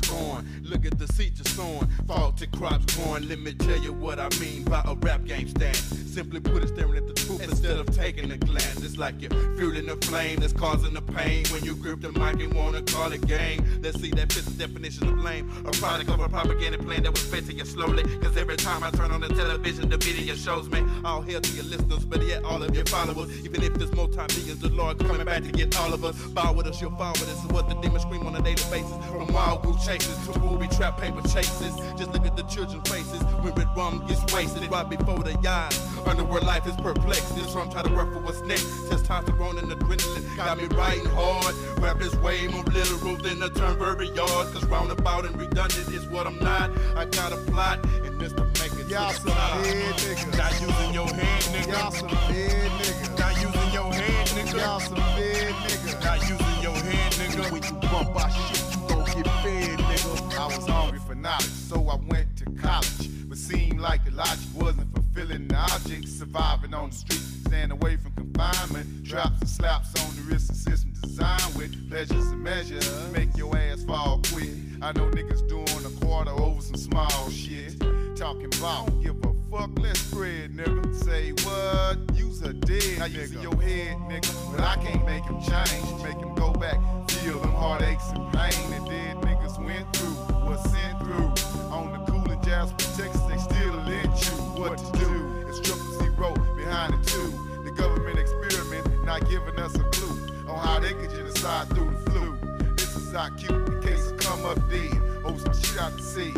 Look 0.62 0.86
at 0.86 0.98
the 0.98 1.08
seat 1.14 1.34
you're 1.38 1.46
sowing, 1.46 1.88
faulty 2.08 2.48
crops 2.48 2.96
growing. 2.96 3.28
Let 3.28 3.40
me 3.40 3.54
tell 3.54 3.78
you 3.78 3.94
what 3.94 4.20
I 4.20 4.30
mean 4.40 4.64
by 4.64 4.82
a 4.86 4.96
rap 4.96 5.26
game 5.26 5.48
stand. 5.50 5.76
Simply 5.76 6.40
put 6.40 6.64
it, 6.64 6.70
staring 6.70 6.98
at 6.98 7.08
the 7.08 7.14
truth 7.14 7.44
instead 7.44 7.78
of 7.78 7.96
taking 7.96 8.32
a 8.32 8.38
glance. 8.38 8.84
It's 8.84 8.98
like 8.98 9.22
you're 9.22 9.32
fueling 9.58 9.88
the 9.88 9.98
flame 10.06 10.40
that's 10.40 10.54
causing 10.54 10.94
the 10.94 11.02
pain 11.02 11.46
when 11.48 11.64
you 11.66 11.76
grip 11.76 12.02
the 12.02 12.12
mic 12.12 12.40
and 12.42 12.54
wanna 12.54 12.82
call 12.84 13.12
it 13.12 13.26
game. 13.28 13.64
Let's 13.82 14.00
see 14.00 14.12
that 14.12 14.32
fits 14.32 14.46
the 14.46 14.68
definition 14.68 15.08
of 15.08 15.16
blame. 15.18 15.50
A 15.66 15.72
product 15.72 16.10
of 16.10 16.20
a 16.20 16.30
propaganda 16.30 16.78
plan 16.78 17.04
that 17.04 17.12
was 17.12 17.24
fed 17.24 17.46
to 17.48 17.54
you 17.54 17.66
slowly. 17.66 18.04
Cause 18.20 18.38
every 18.38 18.58
time 18.58 18.84
I 18.84 18.92
turn 18.92 19.12
on 19.12 19.22
the 19.22 19.30
television, 19.30 19.90
the 19.90 19.98
video 19.98 20.36
shows 20.36 20.63
me 20.72 20.84
all 21.04 21.22
hail 21.22 21.42
to 21.42 21.52
your 21.56 21.66
listeners, 21.66 22.06
but 22.06 22.24
yet 22.24 22.44
all 22.44 22.62
of 22.62 22.76
your 22.76 22.86
followers. 22.86 23.30
Even 23.46 23.64
if 23.64 23.74
there's 23.74 23.92
multi-millions, 23.92 24.60
the 24.60 24.70
Lord 24.70 25.00
coming 25.00 25.26
back 25.26 25.44
to 25.44 25.52
get 25.52 25.78
all 25.80 25.94
of 25.94 26.04
us. 26.06 26.16
Bow 26.30 26.54
with 26.54 26.68
us, 26.68 26.82
you'll 26.82 26.92
fall 26.92 27.14
with 27.14 27.24
us. 27.24 27.34
This 27.34 27.44
is 27.46 27.48
what 27.52 27.68
the 27.68 27.76
demons 27.76 28.04
scream 28.04 28.28
on 28.28 28.36
a 28.36 28.42
daily 28.42 28.64
basis. 28.70 28.94
From 29.08 29.28
wild 29.34 29.64
goose 29.64 29.86
chases 29.86 30.18
to 30.28 30.40
booby 30.40 30.68
trap 30.68 31.00
paper 31.00 31.22
chases. 31.28 31.76
Just 31.98 32.12
look 32.14 32.26
at 32.26 32.36
the 32.38 32.44
children's 32.44 32.88
faces 32.90 33.22
when 33.42 33.54
red 33.56 33.68
rum 33.76 34.06
gets 34.08 34.22
wasted 34.34 34.70
right 34.70 34.88
before 34.88 35.20
the 35.20 35.36
eyes. 35.48 35.80
Underworld 36.06 36.46
life 36.46 36.68
is 36.68 36.76
perplexed. 36.76 37.36
This 37.36 37.52
rum 37.54 37.70
try 37.72 37.82
to 37.82 37.94
work 37.94 38.14
for 38.14 38.20
what's 38.20 38.42
next. 38.42 38.66
Testosterone 38.90 39.58
and 39.58 39.72
adrenaline 39.72 40.38
got 40.38 40.58
me 40.58 40.66
writing 40.76 41.06
hard. 41.06 41.56
Rap 41.80 42.02
is 42.02 42.16
way 42.18 42.48
more 42.48 42.64
literal 42.64 43.16
than 43.18 43.42
a 43.42 43.50
term 43.50 43.78
verbiage. 43.78 44.16
Cause 44.16 44.66
roundabout 44.66 45.26
and 45.26 45.36
redundant 45.40 45.88
is 45.90 46.06
what 46.08 46.28
I'm 46.28 46.38
not. 46.40 46.70
I 46.96 47.06
got 47.06 47.32
a 47.34 47.38
plot 47.38 47.84
and 48.14 48.22
this 48.22 48.34
to 48.34 48.46
make 48.46 48.80
it 48.80 48.90
Y'all 48.90 49.12
some 49.12 49.26
the 49.26 49.34
dead 49.34 49.96
niggas. 49.96 50.38
Not 50.38 50.54
using 50.62 50.94
your 50.94 51.08
head, 51.08 51.44
nigga. 51.54 51.72
Y'all 51.72 51.92
some 51.92 52.08
dead 52.08 52.72
niggas. 52.72 53.20
Not 53.20 53.36
using 53.42 53.74
your 53.74 53.94
head, 53.94 54.28
nigga. 54.28 54.60
Y'all 54.60 54.80
some 54.80 54.96
dead 54.96 55.54
niggas. 55.54 56.04
Not 56.04 56.22
using 56.22 56.62
your 56.62 56.76
head, 56.76 57.12
nigga. 57.14 57.52
When 57.52 57.64
you 57.64 57.90
bump 57.90 58.16
our 58.16 58.30
shit, 58.30 58.64
you 58.72 58.88
gon' 58.88 59.06
get 59.06 59.28
fed, 59.44 59.80
nigga. 59.80 60.38
I 60.38 60.46
was 60.46 60.68
hungry 60.68 61.00
for 61.00 61.16
knowledge, 61.16 61.46
so 61.46 61.88
I 61.88 61.96
went 62.08 62.38
to 62.38 62.46
college. 62.62 63.30
But 63.30 63.38
seemed 63.38 63.80
like 63.80 64.06
the 64.06 64.12
logic 64.12 64.50
wasn't 64.56 64.94
fulfilling 64.94 65.48
the 65.48 65.58
object. 65.58 66.08
Surviving 66.08 66.74
on 66.74 66.90
the 66.90 66.96
street, 66.96 67.22
staying 67.48 67.72
away 67.72 67.98
from 67.98 68.12
confinement. 68.12 69.04
Drops 69.04 69.40
and 69.42 69.50
slaps 69.50 69.94
on 70.04 70.16
the 70.16 70.22
wrist, 70.24 70.52
a 70.52 70.56
system 70.56 70.94
designed 71.02 71.56
with 71.56 71.90
pleasures 71.90 72.28
and 72.28 72.44
measures. 72.44 73.12
Make 73.12 73.36
your 73.38 73.56
ass 73.58 73.84
fall 73.84 74.22
quick. 74.32 74.50
I 74.82 74.92
know 74.92 75.10
niggas 75.10 75.48
doing 75.48 75.86
a 75.86 76.06
quarter 76.06 76.32
over 76.32 76.62
some 76.62 76.76
small 76.76 77.30
shit. 77.30 77.82
Talking 78.24 78.56
about, 78.58 79.04
give 79.04 79.18
a 79.26 79.34
fuck, 79.52 79.70
let's 79.80 80.00
spread, 80.00 80.56
nigga. 80.56 80.96
Say 80.96 81.32
what? 81.44 82.18
Use 82.18 82.42
a 82.42 82.54
dead 82.54 83.00
Now 83.00 83.06
use 83.08 83.34
your 83.34 83.62
head, 83.62 83.98
nigga. 84.08 84.50
But 84.50 84.62
I 84.62 84.78
can't 84.78 85.06
make 85.06 85.26
him 85.26 85.42
change. 85.42 86.02
Make 86.02 86.16
him 86.24 86.34
go 86.34 86.54
back, 86.54 86.78
feel 87.12 87.42
them 87.42 87.52
heartaches 87.52 88.12
and 88.12 88.24
pain 88.32 88.70
that 88.72 88.86
dead 88.88 89.18
niggas 89.18 89.60
went 89.66 89.94
through, 89.94 90.16
was 90.48 90.64
sent 90.72 91.00
through. 91.00 91.34
On 91.68 91.92
the 91.92 92.00
cool 92.10 92.32
and 92.32 92.42
Jasper, 92.46 92.78
Texas, 92.96 93.22
they 93.24 93.38
still 93.40 93.74
let 93.84 94.06
you 94.06 94.38
what 94.56 94.78
to 94.78 95.00
do. 95.00 95.46
It's 95.50 95.60
triple 95.60 95.92
zero 96.00 96.34
behind 96.56 96.94
the 96.94 97.06
two. 97.06 97.30
The 97.66 97.72
government 97.72 98.18
experiment 98.18 99.04
not 99.04 99.30
giving 99.30 99.60
us 99.60 99.76
a 99.76 99.84
clue 99.92 100.48
on 100.48 100.60
how 100.60 100.80
they 100.80 100.94
could 100.94 101.10
genocide 101.10 101.68
through 101.72 101.92
the 101.92 102.10
flu. 102.10 102.38
This 102.78 102.96
is 102.96 103.12
how 103.12 103.28
cute 103.36 103.52
in 103.52 103.82
case 103.82 104.14
I 104.14 104.16
come 104.16 104.46
up 104.46 104.70
dead. 104.70 104.94
Oh, 105.26 105.38
some 105.38 105.54
shit 105.62 105.78
out 105.78 105.98
to 105.98 106.02
sea. 106.02 106.34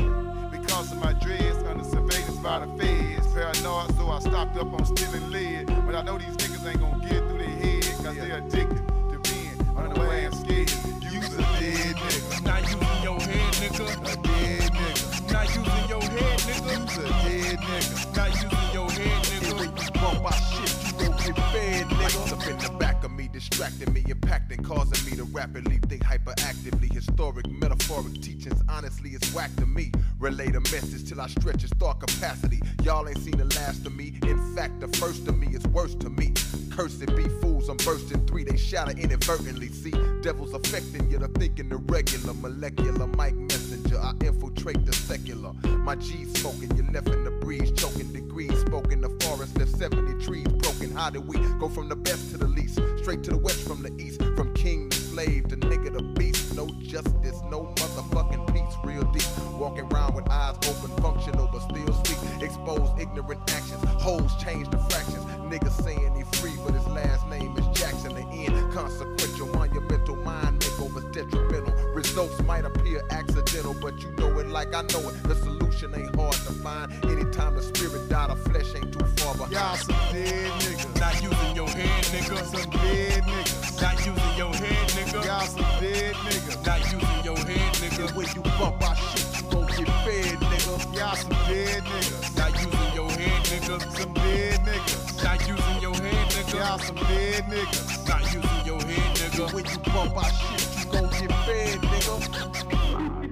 Of 0.76 0.98
my 0.98 1.14
dreads 1.14 1.64
under 1.64 1.86
surveillance 1.86 2.38
by 2.40 2.60
the 2.60 2.68
feds. 2.78 3.34
Paranoid, 3.34 3.96
so 3.96 4.10
I 4.10 4.20
stocked 4.20 4.58
up 4.58 4.74
on 4.74 4.86
stealing 4.86 5.32
lead. 5.32 5.68
But 5.86 5.96
I 5.96 6.02
know 6.02 6.18
these 6.18 6.36
niggas 6.36 6.70
ain't 6.70 6.82
gonna 6.82 7.00
get 7.00 7.20
through 7.20 7.38
their 7.38 7.48
head, 7.48 7.84
cause 8.04 8.16
they're 8.18 8.38
addicted 8.40 8.86
to 8.86 9.20
being 9.24 9.78
unaware 9.78 10.26
and 10.26 10.36
scared. 10.36 10.70
Use 11.02 11.34
a 11.34 11.38
dead 11.38 11.96
nigga. 11.96 12.44
Not 12.44 12.62
using 12.64 13.04
your 13.04 13.20
head, 13.22 13.54
nigga. 13.54 13.86
A 14.04 14.22
dead 14.22 14.72
nigga. 14.74 15.32
Not 15.32 15.48
using 15.48 15.90
your 15.90 16.02
head, 16.02 16.40
nigga. 16.40 16.76
A 16.76 17.08
dead 17.24 17.58
nigga. 17.58 18.18
Not 18.18 18.30
using 18.34 18.74
your 18.74 18.92
head, 18.92 19.24
nigga. 19.24 19.86
You 19.86 19.92
bump 20.02 20.26
our 20.26 20.34
shit, 20.34 20.76
you 20.84 20.92
gon' 21.00 21.18
get 21.18 21.36
fed, 21.54 21.86
nigga. 21.88 22.34
up 22.34 22.48
in 22.48 22.58
the 22.58 22.78
back 22.78 23.02
of 23.06 23.12
distracting 23.50 23.94
me, 23.94 24.02
impacting, 24.04 24.64
causing 24.64 25.10
me 25.10 25.16
to 25.18 25.24
rapidly 25.26 25.80
think 25.88 26.04
hyperactively. 26.04 26.92
Historic, 26.92 27.48
metaphoric 27.50 28.14
teachings, 28.22 28.62
honestly, 28.70 29.12
it's 29.12 29.32
whack 29.34 29.56
to 29.58 29.66
me. 29.66 29.92
Relay 30.20 30.50
the 30.50 30.62
message 30.62 31.08
till 31.08 31.22
I 31.22 31.28
stretch 31.28 31.64
its 31.64 31.74
thought 31.74 32.00
capacity. 32.00 32.62
Y'all 32.84 33.08
ain't 33.08 33.18
seen 33.20 33.38
the 33.38 33.46
last 33.46 33.86
of 33.86 33.96
me. 33.96 34.18
In 34.24 34.56
fact, 34.56 34.80
the 34.80 34.88
first 34.98 35.28
of 35.28 35.38
me 35.38 35.48
is 35.56 35.66
worse 35.68 35.96
to 35.96 36.10
me. 36.10 36.34
Cursed 36.72 37.06
be 37.16 37.30
fools, 37.42 37.70
I'm 37.70 37.78
bursting 37.78 38.26
three, 38.26 38.44
they 38.44 38.58
shatter 38.58 38.98
inadvertently. 38.98 39.70
See, 39.70 39.94
devils 40.22 40.54
affecting 40.54 41.10
you, 41.10 41.20
the 41.20 41.28
thinking 41.28 41.70
the 41.70 41.78
regular, 41.78 42.34
molecular 42.34 43.08
mic 43.08 43.36
messenger. 43.36 44.00
I 44.00 44.14
infiltrate 44.26 44.86
the 44.86 44.94
secular. 44.94 45.54
My 45.64 45.96
G's 45.96 46.34
smoking, 46.40 46.76
you 46.76 46.84
left 46.92 47.10
in 47.10 47.24
the 47.24 47.32
breeze, 47.32 47.72
choking 47.72 48.12
degrees, 48.12 48.60
spoken 48.62 49.02
the 49.02 49.10
forest, 49.22 49.58
left 49.58 49.72
70 49.78 50.26
trees. 50.26 50.48
How 50.96 51.10
did 51.10 51.28
we 51.28 51.38
go 51.60 51.68
from 51.68 51.90
the 51.90 51.96
best 51.96 52.32
to 52.32 52.38
the 52.38 52.48
least? 52.48 52.80
Straight 53.00 53.22
to 53.24 53.32
the 53.32 53.38
west 53.38 53.68
from 53.68 53.84
the 53.84 53.92
east, 54.02 54.24
from 54.38 54.54
king 54.54 54.90
to 54.90 54.98
slave 54.98 55.50
to 55.50 55.58
nigga 55.58 55.98
to 55.98 56.02
beast. 56.02 56.56
No 56.56 56.68
justice, 56.80 57.36
no 57.52 57.64
motherfucking 57.76 58.54
peace, 58.54 58.76
real 58.86 59.04
deep. 59.12 59.28
Walking 59.60 59.92
around 59.92 60.16
with 60.16 60.30
eyes 60.30 60.56
open, 60.56 60.96
functional, 61.04 61.50
but 61.52 61.60
still 61.64 61.94
sleep. 62.06 62.42
Expose 62.42 62.90
ignorant 62.98 63.42
actions, 63.52 63.84
hoes 64.02 64.32
change 64.42 64.70
the 64.72 64.78
fractions. 64.78 65.26
Niggas 65.52 65.84
saying 65.84 66.16
he 66.16 66.24
free, 66.40 66.54
but 66.66 66.74
his 66.74 66.88
last 66.88 67.28
name 67.28 67.58
is 67.58 67.68
Jackson. 67.78 68.16
The 68.16 68.26
end, 68.32 68.74
consequential, 68.74 69.48
monumental, 69.48 70.16
mind 70.16 70.62
makeovers 70.62 71.12
detrimental. 71.12 71.75
Results 72.16 72.42
might 72.44 72.64
appear 72.64 73.04
accidental, 73.10 73.76
but 73.82 74.02
you 74.02 74.10
know 74.12 74.40
it 74.40 74.48
like 74.48 74.74
I 74.74 74.84
know 74.84 75.10
it. 75.10 75.22
The 75.24 75.36
solution 75.36 75.94
ain't 75.94 76.16
hard 76.16 76.32
to 76.32 76.54
find. 76.64 76.90
Anytime 77.04 77.56
the 77.56 77.62
spirit 77.62 78.08
died, 78.08 78.30
the 78.30 78.38
flesh 78.50 78.74
ain't 78.74 78.94
too 78.94 79.06
far 79.18 79.34
behind. 79.34 79.52
Y'all 79.52 79.76
some 79.76 80.14
dead 80.14 80.50
niggas. 80.62 80.98
Not 80.98 81.22
using 81.22 81.56
your 81.58 81.68
head, 81.68 82.04
nigga. 82.16 82.38
Some 82.46 82.70
dead 82.72 83.24
niggas. 83.24 83.82
Not 83.82 83.98
using 84.06 84.38
your 84.38 84.54
head, 84.56 84.88
nigga. 84.96 85.26
Y'all 85.26 85.42
some 85.42 85.82
dead 85.82 86.16
niggas. 86.16 86.66
Not 86.66 86.80
using 86.86 87.26
your 87.26 87.38
head, 87.38 87.74
nigga. 87.84 88.16
When 88.16 88.28
you 88.34 88.42
bump 88.44 88.82
our 88.82 88.96
shit, 88.96 89.36
you 89.36 89.52
gon' 89.52 89.68
get 89.76 89.90
fed, 90.08 90.40
nigga. 90.40 90.96
Y'all 90.96 91.16
some 91.18 91.30
dead 91.52 91.84
niggas. 91.84 92.38
Not 92.38 92.54
using 92.56 92.96
your 92.96 93.12
head, 93.12 93.44
nigga. 93.44 93.76
Some 93.92 94.14
dead 94.14 94.60
niggas. 94.62 95.22
Not 95.22 95.48
using 95.50 95.82
your 95.82 95.96
head, 95.96 96.32
nigga. 96.32 96.54
Y'all 96.56 96.80
some 96.80 96.96
dead 96.96 97.44
niggas. 97.52 98.08
Not 98.08 98.24
using 98.34 98.66
your 98.66 98.82
head, 98.82 99.16
nigga. 99.18 99.54
When 99.54 99.66
you 99.66 99.78
bump 99.92 100.16
our 100.16 100.32
shit, 100.32 100.75
gon' 100.96 101.10
get 101.10 101.32
fed, 101.46 101.80
nigga. 101.82 102.16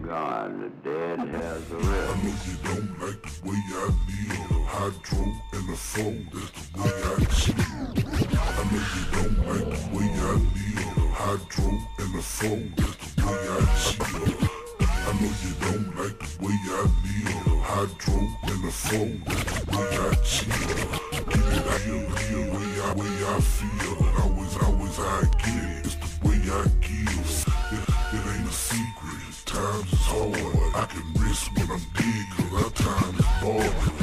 God, 0.08 0.50
the 0.62 0.70
dead 0.84 1.20
has 1.20 1.72
a 1.72 1.76
I 1.76 1.80
know 2.22 2.36
you 2.48 2.56
don't 2.68 2.90
like 3.02 3.22
the 3.24 3.34
way 3.48 3.62
I 3.72 3.86
live. 4.10 4.64
Hydro 4.74 5.22
and 5.54 5.66
the 5.70 5.78
phone, 5.90 6.20
that's 6.34 6.52
the 6.70 6.82
way 6.82 6.96
I 7.08 7.24
chill. 7.40 7.64
I 8.44 8.64
know 8.70 8.84
you 8.94 9.04
don't 9.16 9.38
like 9.48 9.70
the 9.80 9.88
way 9.96 10.10
I 10.12 10.36
live. 10.56 11.12
Hydro 11.22 11.68
and 12.00 12.12
the 12.14 12.22
phone, 12.22 12.66
that's 12.78 13.06
the 13.16 13.22
way 13.26 13.44
I 13.48 13.66
chill. 13.82 14.14
I 14.82 15.12
know 15.20 15.34
you 15.44 15.54
don't 15.64 15.90
like 15.98 16.20
the 16.20 16.32
way 16.44 16.58
I 16.68 16.84
live. 17.04 17.62
Hydro 17.70 18.18
and 18.52 18.62
the 18.64 18.72
phone, 18.72 19.14
that's 19.26 19.54
the 19.60 19.78
way 19.78 19.90
I 19.98 20.16
chill. 20.32 20.54
Get 21.30 21.48
it 21.48 22.04
I, 22.84 22.94
way 22.96 23.14
I 23.26 23.40
feel. 23.40 23.96
Always, 24.22 24.54
always 24.58 25.00
I 25.00 25.22
get 25.40 25.64
it. 25.64 25.86
It's 25.86 25.96
the 25.96 26.28
way 26.28 26.38
I 26.52 26.68
give. 26.82 27.03
Times 29.54 29.94
is 29.94 30.06
hard. 30.10 30.74
I 30.74 30.86
can 30.88 31.14
risk 31.22 31.56
when 31.56 31.70
I'm 31.70 31.86
dead, 31.94 32.26
cause 32.34 32.54
our 32.64 32.72
time 32.72 33.14
is 33.22 33.30
bargain. 33.38 33.94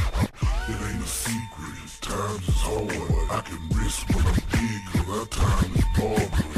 It 0.71 0.79
ain't 0.87 1.03
a 1.03 1.09
secret. 1.09 1.91
Times 2.01 2.49
is 2.49 2.61
hard. 2.63 2.95
I 3.31 3.41
can 3.41 3.63
risk 3.75 4.09
when 4.15 4.27
I'm 4.31 4.39
dead, 4.55 4.81
cause 4.93 5.11
our 5.11 5.27
time 5.27 5.73
is 5.75 5.89
bargain. 5.99 6.49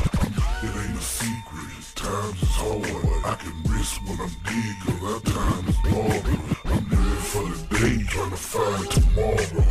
It 0.61 0.75
ain't 0.77 0.99
a 0.99 1.01
secret. 1.01 1.85
Times 1.95 2.43
is 2.43 2.55
hard. 2.61 3.25
I 3.25 3.35
can 3.41 3.57
risk 3.73 3.97
when 4.05 4.21
I'm 4.21 4.35
dead, 4.45 4.75
cause 4.85 5.03
our 5.09 5.21
time 5.25 5.69
is 5.73 5.79
bargain. 5.89 6.41
I'm 6.67 6.85
living 6.93 7.25
for 7.33 7.45
the 7.49 7.57
day, 7.73 7.97
trying 8.13 8.31
to 8.31 8.37
find 8.37 8.91
tomorrow. 8.91 9.65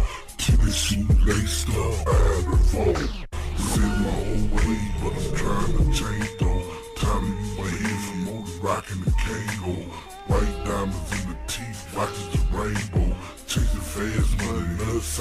It 0.64 0.74
shooting 0.74 1.26
laced 1.26 1.70
up, 1.70 2.21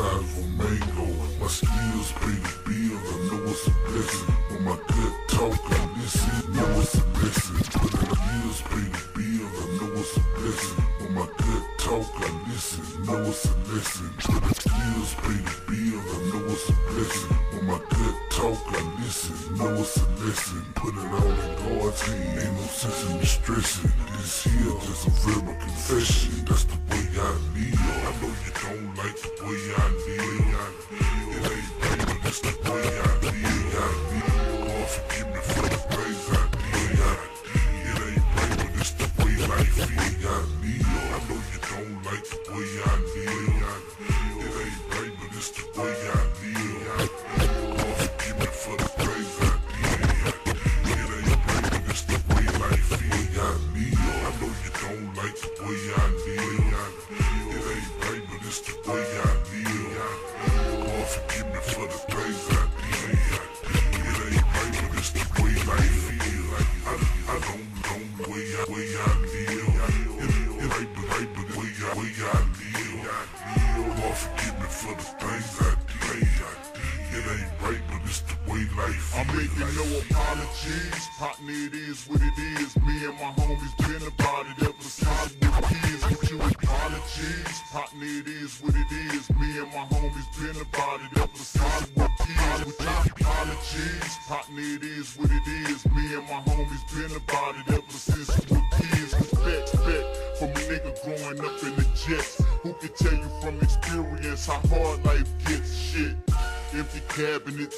side 0.01 0.17
of 0.17 0.39
Omega. 0.39 1.07
My 1.41 1.47
skills 1.47 2.13
pay 2.21 2.39
the 2.47 2.55
bills. 2.67 3.07
I 3.11 3.27
know 3.29 3.51
it's 3.51 3.67
a 3.67 3.73
blessing. 3.87 4.35
When 4.49 4.63
my 4.65 4.77
gut 4.77 5.15
talk, 5.29 5.61
I 5.71 5.83
listen, 5.97 6.53
know 6.55 6.81
it's 6.81 6.95
a 6.95 7.03
blessing. 7.17 7.61
But 7.73 7.93
my 7.97 8.07
skills 8.17 8.61
pay 8.71 8.87
the 8.95 9.03
bills. 9.17 9.55
I 9.61 9.67
know 9.77 10.01
it's 10.01 10.17
a 10.17 10.23
blessing. 10.37 10.85
When 11.01 11.13
my 11.15 11.27
gut 11.43 11.65
talk, 11.79 12.09
I 12.17 12.31
listen, 12.49 12.85
know 13.07 13.23
it's 13.31 13.45
a 13.45 13.55
blessing. 13.67 14.13
But 14.27 14.43
my 14.43 14.53
skills 14.53 15.11
pay 15.23 15.41
the 15.49 15.60
I 18.51 18.83
listen, 18.99 19.57
know 19.59 19.75
it's 19.75 19.97
a 19.97 20.07
lesson. 20.25 20.65
Put 20.75 20.95
it 20.95 21.07
all 21.07 21.23
in 21.23 21.79
God's 21.79 22.03
hand, 22.03 22.41
ain't 22.41 22.53
no 22.53 22.63
sense 22.67 23.09
in 23.09 23.19
me 23.19 23.25
stressing. 23.25 23.93
This 24.17 24.43
here 24.43 24.75
just 24.83 25.07
a 25.07 25.11
verbal 25.23 25.55
confession, 25.55 26.45
that's 26.47 26.65
the 26.65 26.75
way 26.91 27.07
I 27.15 27.31
live. 27.55 27.79
I 27.79 28.13
know 28.19 28.35
you 28.43 28.53
don't 28.59 28.91
like 28.97 29.15
the 29.23 29.31
way 29.47 29.63
I 29.71 29.87
live. 30.03 30.83
It 30.91 31.47
ain't 31.47 31.71
right, 31.79 32.03
but 32.09 32.27
it's 32.27 32.41
the 32.41 32.51
way 32.67 32.91
I 32.91 33.11
live. 33.23 33.71
I 33.71 33.95
live. 34.11 34.51
The. 34.51 34.75
It 37.87 37.99
ain't 38.03 38.27
right, 38.35 38.55
but 38.59 38.75
it's 38.81 38.91
the 38.99 39.07
way 39.23 39.35
life 39.47 39.79
is. 39.79 40.27
I 40.27 40.43
live. 40.59 40.91
I 40.91 41.23
know 41.29 41.39
you 41.55 41.61
don't 41.71 41.95
like 42.03 42.27
the 42.27 42.39
way 42.51 42.71
I 42.83 42.99
live. 43.15 43.79
It 44.43 44.59
ain't 44.59 44.83
right, 44.91 45.15
but 45.21 45.39
it's 45.39 45.51
the 45.51 45.63
way 45.81 45.95
I 46.03 46.27
live. 46.43 47.80
For 48.61 48.77
the 48.77 49.20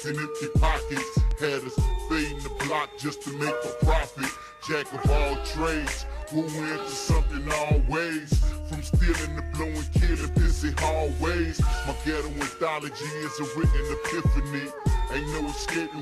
and 0.05 0.17
empty 0.17 0.47
pockets 0.59 1.19
had 1.39 1.63
us 1.63 1.79
fading 2.09 2.39
the 2.39 2.65
block 2.65 2.89
just 2.97 3.21
to 3.21 3.31
make 3.37 3.53
a 3.53 3.85
profit. 3.85 4.29
Jack 4.67 4.91
of 4.93 5.11
all 5.11 5.35
trades, 5.45 6.05
who 6.29 6.41
went 6.41 6.81
to 6.81 6.89
something 6.89 7.45
always. 7.51 8.43
From 8.69 8.81
stealing 8.81 9.35
to 9.35 9.43
blowing, 9.53 9.85
killing, 9.93 10.33
pissy 10.35 10.77
hallways. 10.79 11.61
My 11.61 11.95
ghetto 12.05 12.27
anthology 12.27 13.05
is 13.05 13.39
a 13.39 13.43
written 13.57 13.97
epiphany. 14.03 14.71
Ain't 15.13 15.27
no 15.27 15.49
escaping 15.49 15.92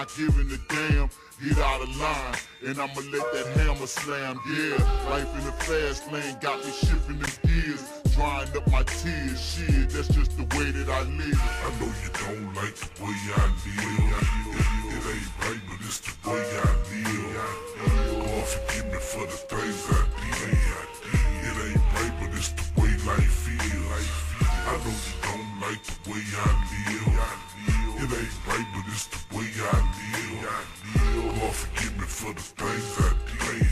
not 0.00 0.16
giving 0.16 0.50
a 0.50 0.56
damn. 0.72 1.10
Get 1.44 1.58
out 1.58 1.82
of 1.82 1.96
line, 1.96 2.36
and 2.66 2.78
I'ma 2.78 3.00
let 3.12 3.32
that 3.32 3.46
hammer 3.56 3.86
slam. 3.86 4.40
Yeah, 4.48 4.76
life 5.10 5.28
in 5.38 5.44
the 5.44 5.52
fast 5.64 6.10
lane 6.12 6.36
got 6.40 6.58
me 6.64 6.70
shifting 6.70 7.18
them 7.18 7.30
gears. 7.44 7.84
Drying 8.14 8.48
up 8.56 8.66
my 8.70 8.82
tears, 8.82 9.40
shit, 9.40 9.90
that's 9.90 10.08
just 10.08 10.36
the 10.36 10.44
way 10.56 10.70
that 10.70 10.88
I 10.88 11.02
live. 11.02 11.42
I 11.64 11.70
know 11.78 11.92
you 12.00 12.10
don't 12.16 12.54
like 12.54 12.76
the 12.76 13.04
way 13.04 13.20
I 13.32 13.44
live. 13.44 14.24
It, 14.52 14.68
it 14.88 15.04
ain't 15.12 15.32
right, 15.40 15.60
but 15.68 15.80
it's 15.84 16.00
the 16.00 16.30
way 16.30 16.44
I 16.48 16.72
live. 16.92 17.44
Lord, 18.20 18.46
forgive 18.46 18.86
me 18.92 19.00
for 19.00 19.24
the 19.26 19.38
things 19.52 19.84
I 19.88 20.00
did. 20.16 20.60
It 21.44 21.56
ain't 21.66 21.84
right, 21.96 22.14
but 22.20 22.36
it's 22.36 22.52
the 22.52 22.64
way 22.80 22.92
life 23.04 23.48
is. 23.48 24.08
I 24.44 24.76
know 24.80 24.96
you 25.04 25.14
don't 25.24 25.60
like 25.60 25.82
the 25.84 26.10
way 26.10 26.24
I 26.36 26.48
live. 26.48 27.79
It 28.10 28.14
ain't 28.14 28.46
right, 28.48 28.66
but 28.74 28.84
it's 28.88 29.06
the 29.06 29.18
way 29.36 29.46
I 29.60 29.78
live. 29.78 31.38
Lord, 31.38 31.54
forgive 31.54 31.94
me 31.96 32.06
for 32.06 32.32
the 32.34 32.40
things 32.40 32.98
I 32.98 33.14
did. 33.38 33.70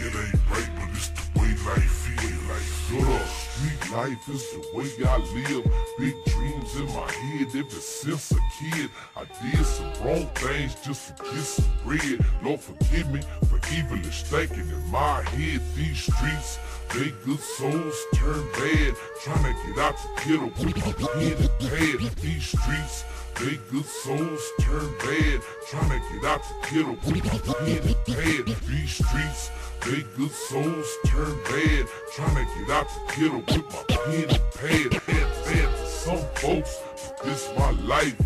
It 0.00 0.14
ain't 0.16 0.40
right, 0.48 0.70
but 0.76 0.88
it's 0.96 1.08
the 1.08 1.20
way 1.38 1.52
life 1.68 2.08
is. 2.24 2.40
Shut 2.88 3.06
up. 3.06 3.28
Street 3.28 3.92
life 3.92 4.28
is 4.30 4.44
the 4.52 4.60
way 4.72 4.88
I 5.04 5.18
live. 5.18 5.64
Big 5.98 6.16
dreams 6.24 6.74
in 6.76 6.86
my 6.86 7.10
head 7.12 7.48
ever 7.54 7.70
since 7.70 8.32
a 8.32 8.40
kid. 8.58 8.88
I 9.14 9.24
did 9.42 9.66
some 9.66 9.92
wrong 10.02 10.26
things 10.36 10.74
just 10.76 11.18
to 11.18 11.22
get 11.22 11.42
some 11.42 11.66
bread. 11.84 12.24
Lord 12.42 12.60
forgive 12.60 13.10
me 13.12 13.20
for 13.46 13.58
evilish 13.58 14.22
thinking 14.22 14.70
in 14.70 14.90
my 14.90 15.22
head. 15.22 15.60
These 15.76 15.98
streets, 15.98 16.58
they 16.94 17.10
good 17.26 17.40
souls 17.40 18.06
turn 18.14 18.42
bad. 18.52 18.94
Trying 19.22 19.54
to 19.54 19.66
get 19.66 19.78
out 19.78 19.96
the 19.98 20.08
ghetto 20.24 20.46
with 20.64 20.76
my 20.76 20.92
pen 21.12 21.36
and 21.36 21.58
pad. 21.60 22.16
These 22.16 22.46
streets, 22.46 23.04
they 23.36 23.58
good 23.70 23.84
souls 23.84 24.42
turn 24.60 24.92
bad. 24.98 25.40
Trying 25.68 25.90
to 25.90 26.00
get 26.12 26.24
out 26.24 26.42
the 26.42 26.54
ghetto 26.70 26.90
with 26.90 27.24
my 27.24 27.54
pen 27.54 27.82
and 27.86 27.96
pad. 28.06 28.56
These 28.66 28.90
streets, 28.90 29.50
they 29.84 30.02
good 30.16 30.30
souls 30.30 30.88
turn 31.06 31.36
bad. 31.44 31.86
Trying 32.14 32.46
to 32.46 32.58
get 32.58 32.70
out 32.70 32.88
the 32.88 33.00
ghetto 33.14 33.36
with 33.36 33.66
my 33.72 33.82
pen 33.88 34.30
and 34.30 34.42
pad. 34.54 34.90
Bad, 35.06 35.44
bad 35.44 35.76
to 35.76 35.86
some 35.86 36.24
folks, 36.36 36.80
but 36.94 37.22
this 37.24 37.50
my 37.58 37.70
life. 37.70 38.16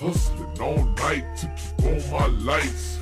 Hustling 0.00 0.60
all 0.60 0.84
night 0.84 1.24
to 1.38 1.46
keep 1.56 1.86
on 1.86 2.10
my 2.10 2.26
lights. 2.44 2.98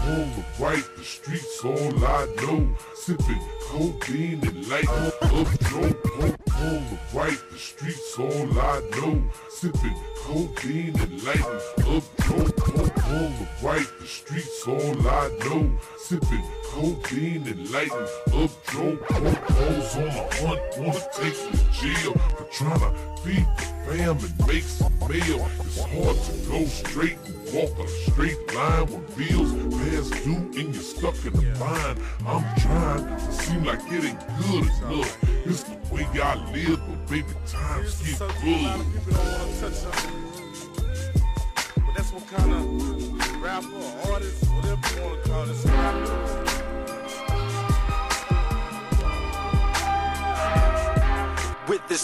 On 0.00 0.28
the 0.36 0.44
right, 0.58 0.84
the 0.96 1.04
streets 1.04 1.64
all 1.64 2.04
I 2.04 2.26
know. 2.36 2.76
Sipping 3.04 3.38
codeine 3.60 4.40
and 4.48 4.66
lighting 4.66 4.88
up 4.88 5.58
dope. 5.68 6.06
On, 6.22 6.30
on 6.56 6.84
the 6.88 6.98
right, 7.12 7.38
the 7.52 7.58
streets 7.58 8.18
all 8.18 8.58
I 8.58 8.80
know. 8.92 9.22
Sipping 9.50 9.94
codeine 10.16 10.98
and 10.98 11.22
lighting 11.22 11.60
up 11.80 12.04
dope. 12.16 12.68
On, 12.70 12.80
on 13.12 13.30
the 13.36 13.48
right, 13.62 13.86
the 14.00 14.06
streets 14.06 14.66
all 14.66 15.06
I 15.06 15.28
know. 15.40 15.78
Sipping 15.98 16.44
codeine 16.70 17.46
and 17.46 17.70
lighting 17.70 18.08
up 18.32 18.50
dope. 18.72 19.04
Hoes 19.10 19.96
on 19.96 20.08
a 20.08 20.34
hunt, 20.36 20.60
wanna 20.78 21.00
take 21.12 21.36
me 21.44 21.58
to 21.58 21.72
jail 21.72 22.12
for 22.38 22.44
trying 22.50 22.80
to 22.80 23.22
feed 23.22 23.46
the 23.58 23.74
fam 23.84 24.16
and 24.16 24.46
make 24.48 24.62
some 24.62 24.98
mail. 25.00 25.46
It's 25.60 25.80
hard 25.80 26.16
to 26.16 26.32
go 26.48 26.64
straight 26.64 27.18
and 27.26 27.36
walk 27.52 27.78
a 27.78 27.88
straight 27.88 28.54
line 28.54 28.86
when 28.86 29.04
bills 29.16 29.52
past 29.78 30.24
due 30.24 30.34
and 30.34 30.74
you're 30.74 30.82
stuck 30.82 31.16
in 31.26 31.32
the 31.32 31.58
bind. 31.58 31.98
I'm 32.26 32.44
trying 32.60 32.93
to 33.02 33.32
seem 33.32 33.64
like 33.64 33.80
it 33.90 34.04
ain't 34.04 34.20
good 34.38 34.64
enough. 34.64 35.18
It's 35.46 35.62
the 35.64 35.76
way 35.94 36.06
I 36.22 36.34
live, 36.52 36.80
but 36.86 37.06
baby, 37.08 37.26
times 37.46 38.02
get 38.02 38.18
good. 38.42 40.33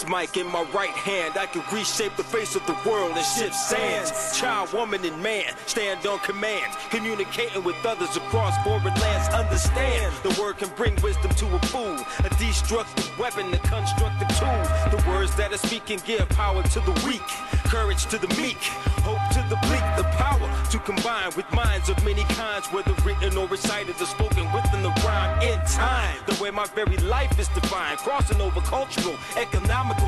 Mic 0.09 0.36
in 0.36 0.46
my 0.46 0.62
right 0.72 0.90
hand, 0.90 1.36
I 1.36 1.46
can 1.46 1.62
reshape 1.72 2.16
the 2.16 2.24
face 2.24 2.57
of 2.57 2.64
the 2.66 2.76
world 2.88 3.16
and 3.16 3.24
shift 3.24 3.55
sands. 3.55 4.38
Child, 4.38 4.72
woman, 4.72 5.05
and 5.05 5.22
man 5.22 5.53
stand 5.66 6.07
on 6.07 6.18
command, 6.20 6.76
communicating 6.90 7.64
with 7.64 7.76
others 7.84 8.16
across 8.16 8.57
foreign 8.64 8.94
lands. 8.94 9.28
Understand 9.34 10.12
the 10.22 10.40
word 10.40 10.59
can 10.59 10.68
bring 10.76 10.94
wisdom 11.03 11.30
to 11.32 11.46
a 11.55 11.59
fool, 11.66 11.98
a 12.24 12.28
destructive 12.38 13.18
weapon, 13.18 13.53
a 13.53 13.59
constructive 13.59 14.28
tool. 14.38 14.62
The 14.90 15.03
words 15.09 15.34
that 15.36 15.53
I 15.53 15.57
speak 15.57 15.86
can 15.86 16.01
give 16.07 16.28
power 16.30 16.62
to 16.62 16.80
the 16.80 16.92
weak, 17.07 17.26
courage 17.64 18.07
to 18.07 18.18
the 18.18 18.28
meek, 18.40 18.62
hope 19.03 19.22
to 19.34 19.42
the 19.48 19.57
bleak, 19.66 19.84
the 19.96 20.05
power 20.16 20.48
to 20.70 20.78
combine 20.80 21.30
with 21.36 21.51
minds 21.53 21.88
of 21.88 22.03
many 22.05 22.22
kinds, 22.34 22.66
whether 22.68 22.92
written 23.05 23.36
or 23.36 23.46
recited 23.48 24.01
or 24.01 24.07
spoken 24.07 24.51
within 24.53 24.82
the 24.82 24.90
rhyme 25.05 25.42
in 25.42 25.59
time. 25.66 26.16
The 26.26 26.42
way 26.42 26.51
my 26.51 26.66
very 26.74 26.96
life 26.98 27.38
is 27.38 27.48
defined, 27.48 27.98
crossing 27.98 28.40
over 28.40 28.61
cultural, 28.61 29.16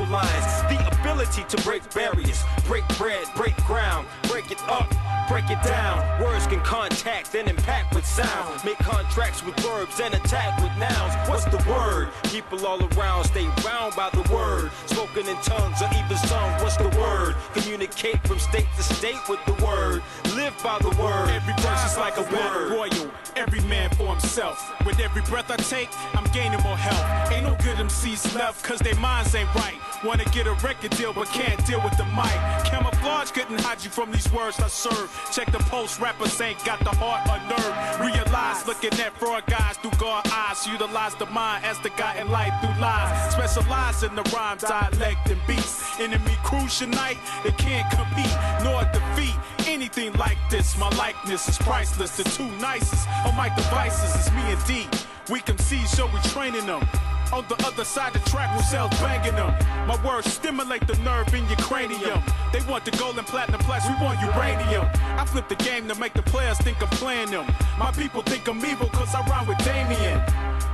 lines, 0.09 0.61
the 0.69 0.99
ability 0.99 1.43
to 1.49 1.57
break 1.63 1.81
barriers, 1.93 2.43
break 2.65 2.87
bread, 2.97 3.25
break 3.35 3.55
ground, 3.65 4.07
break 4.27 4.51
it 4.51 4.61
up. 4.69 5.12
Break 5.27 5.49
it 5.49 5.61
down. 5.63 6.21
Words 6.21 6.47
can 6.47 6.59
contact 6.61 7.33
and 7.35 7.49
impact 7.49 7.95
with 7.95 8.05
sound. 8.05 8.63
Make 8.65 8.77
contracts 8.79 9.43
with 9.43 9.55
verbs 9.57 9.99
and 9.99 10.13
attack 10.13 10.61
with 10.61 10.75
nouns. 10.77 11.29
What's 11.29 11.45
the 11.45 11.63
word? 11.69 12.09
People 12.25 12.65
all 12.65 12.83
around 12.93 13.23
stay 13.25 13.47
round 13.65 13.95
by 13.95 14.09
the 14.11 14.21
word. 14.33 14.71
Spoken 14.85 15.27
in 15.27 15.35
tongues 15.37 15.81
or 15.81 15.89
even 15.95 16.17
sung. 16.17 16.51
What's 16.61 16.77
the 16.77 16.89
word? 16.99 17.35
Communicate 17.53 18.25
from 18.27 18.39
state 18.39 18.67
to 18.75 18.83
state 18.83 19.19
with 19.29 19.39
the 19.45 19.53
word. 19.65 20.03
Live 20.35 20.55
by 20.63 20.77
the 20.79 20.89
word. 21.01 21.29
Every 21.29 21.53
verse 21.63 21.91
is 21.91 21.97
like 21.97 22.17
a 22.17 22.23
word. 22.23 22.71
royal. 22.71 23.11
Every 23.35 23.61
man 23.61 23.89
for 23.91 24.07
himself. 24.07 24.71
With 24.85 24.99
every 24.99 25.21
breath 25.23 25.49
I 25.49 25.55
take, 25.57 25.89
I'm 26.15 26.25
gaining 26.31 26.59
more 26.61 26.77
health. 26.77 27.31
Ain't 27.31 27.45
no 27.45 27.55
good 27.63 27.77
MCs 27.77 28.35
left, 28.35 28.63
cause 28.63 28.79
their 28.79 28.95
minds 28.95 29.33
ain't 29.33 29.53
right. 29.55 29.75
Wanna 30.03 30.25
get 30.25 30.47
a 30.47 30.53
record 30.55 30.91
deal, 30.91 31.13
but 31.13 31.27
can't 31.29 31.65
deal 31.65 31.81
with 31.81 31.97
the 31.97 32.05
mic. 32.05 32.37
Camouflage 32.65 33.31
couldn't 33.31 33.59
hide 33.61 33.83
you 33.83 33.89
from 33.89 34.11
these 34.11 34.31
words 34.31 34.59
I 34.59 34.67
serve. 34.67 35.09
Check 35.31 35.51
the 35.51 35.59
post, 35.69 35.99
rappers 35.99 36.39
ain't 36.41 36.63
got 36.65 36.79
the 36.79 36.91
heart 36.91 37.27
or 37.29 37.39
nerve. 37.49 37.99
Realize, 37.99 38.67
looking 38.67 38.93
at 38.99 39.13
fraud 39.17 39.43
guys 39.47 39.77
through 39.77 39.97
God 39.99 40.27
eyes. 40.31 40.67
Utilize 40.67 41.15
the 41.15 41.25
mind 41.27 41.65
as 41.65 41.79
the 41.79 41.89
guiding 41.91 42.29
light 42.29 42.53
through 42.61 42.79
lies. 42.81 43.33
Specialize 43.33 44.03
in 44.03 44.15
the 44.15 44.23
rhyme, 44.33 44.57
dialect, 44.57 45.29
and 45.29 45.41
beats. 45.47 45.99
Enemy 45.99 46.37
cruise 46.43 46.81
unite, 46.81 47.17
they 47.43 47.51
can't 47.51 47.89
compete 47.91 48.35
nor 48.63 48.83
defeat 48.93 49.35
anything 49.67 50.13
like 50.13 50.37
this. 50.49 50.77
My 50.77 50.89
likeness 50.97 51.47
is 51.47 51.57
priceless. 51.57 52.17
The 52.17 52.23
two 52.23 52.49
nicest 52.57 53.07
on 53.25 53.35
my 53.35 53.49
devices 53.55 54.15
is 54.15 54.31
me 54.33 54.41
and 54.51 54.65
D. 54.65 54.87
We 55.31 55.39
can 55.39 55.57
see, 55.57 55.85
so 55.85 56.05
we 56.07 56.19
training 56.29 56.65
them. 56.65 56.85
On 57.31 57.45
the 57.47 57.55
other 57.65 57.83
side, 57.83 58.13
the 58.13 58.19
track 58.29 58.53
will 58.55 58.63
cells 58.63 58.91
banging 58.99 59.35
them. 59.35 59.53
My 59.87 59.97
words 60.05 60.31
stimulate 60.31 60.85
the 60.87 60.97
nerve 60.99 61.33
in 61.33 61.47
your 61.47 61.57
cranium. 61.57 62.21
They 62.51 62.61
want 62.69 62.85
the 62.85 62.91
gold 62.91 63.17
and 63.17 63.27
platinum 63.27 63.61
plaques, 63.61 63.87
we 63.87 63.95
want 64.03 64.19
uranium. 64.21 64.85
I 65.17 65.25
flip 65.25 65.47
the 65.47 65.55
game 65.55 65.87
to 65.87 65.95
make 65.95 66.13
the 66.13 66.23
players 66.23 66.57
think 66.59 66.81
I'm 66.81 66.89
playing 66.89 67.31
them. 67.31 67.45
My 67.77 67.91
people 67.91 68.21
think 68.21 68.47
I'm 68.47 68.63
evil 68.65 68.87
cause 68.89 69.13
I 69.15 69.25
rhyme 69.27 69.47
with 69.47 69.57
Damien. 69.65 70.21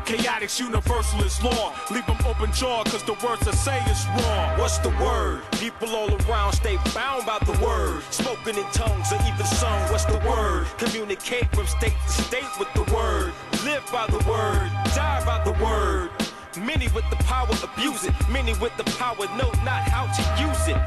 K-Otix 0.10 0.60
universalist 0.60 1.44
law. 1.44 1.72
Leave 1.92 2.06
them 2.08 2.18
open 2.26 2.52
jaw 2.52 2.84
cause 2.86 3.04
the 3.04 3.14
words 3.24 3.48
I 3.48 3.52
say 3.52 3.78
is 3.92 4.06
raw. 4.18 4.58
What's 4.58 4.80
the 4.80 4.90
word? 5.02 5.44
People 5.52 5.90
all 5.96 6.10
around 6.26 6.54
stay 6.54 6.78
bound 6.96 7.28
by 7.28 7.38
the 7.46 7.54
word. 7.64 8.02
Spoken 8.10 8.58
in 8.58 8.66
tongues 8.72 9.14
or 9.14 9.20
even 9.22 9.46
sung. 9.46 9.80
What's 9.92 10.06
the 10.06 10.18
word? 10.28 10.66
Communicate 10.80 11.48
from 11.56 11.68
state 11.68 11.94
to 12.08 12.24
state 12.24 12.52
with 12.58 12.74
the 12.74 12.92
word. 12.92 13.34
Live 13.64 13.88
by 13.92 14.08
the 14.08 14.18
word. 14.28 14.72
Die 14.96 15.24
by 15.26 15.44
the 15.44 15.54
word. 15.64 16.10
Many 16.58 16.88
with 16.90 17.08
the 17.12 17.16
power 17.18 17.48
abuse 17.64 18.06
it. 18.06 18.14
Many 18.30 18.54
with 18.56 18.76
the 18.78 18.84
power 18.98 19.26
know 19.38 19.52
not 19.64 19.84
how 19.86 20.08
to 20.08 20.42
use 20.42 20.68
it. 20.68 20.78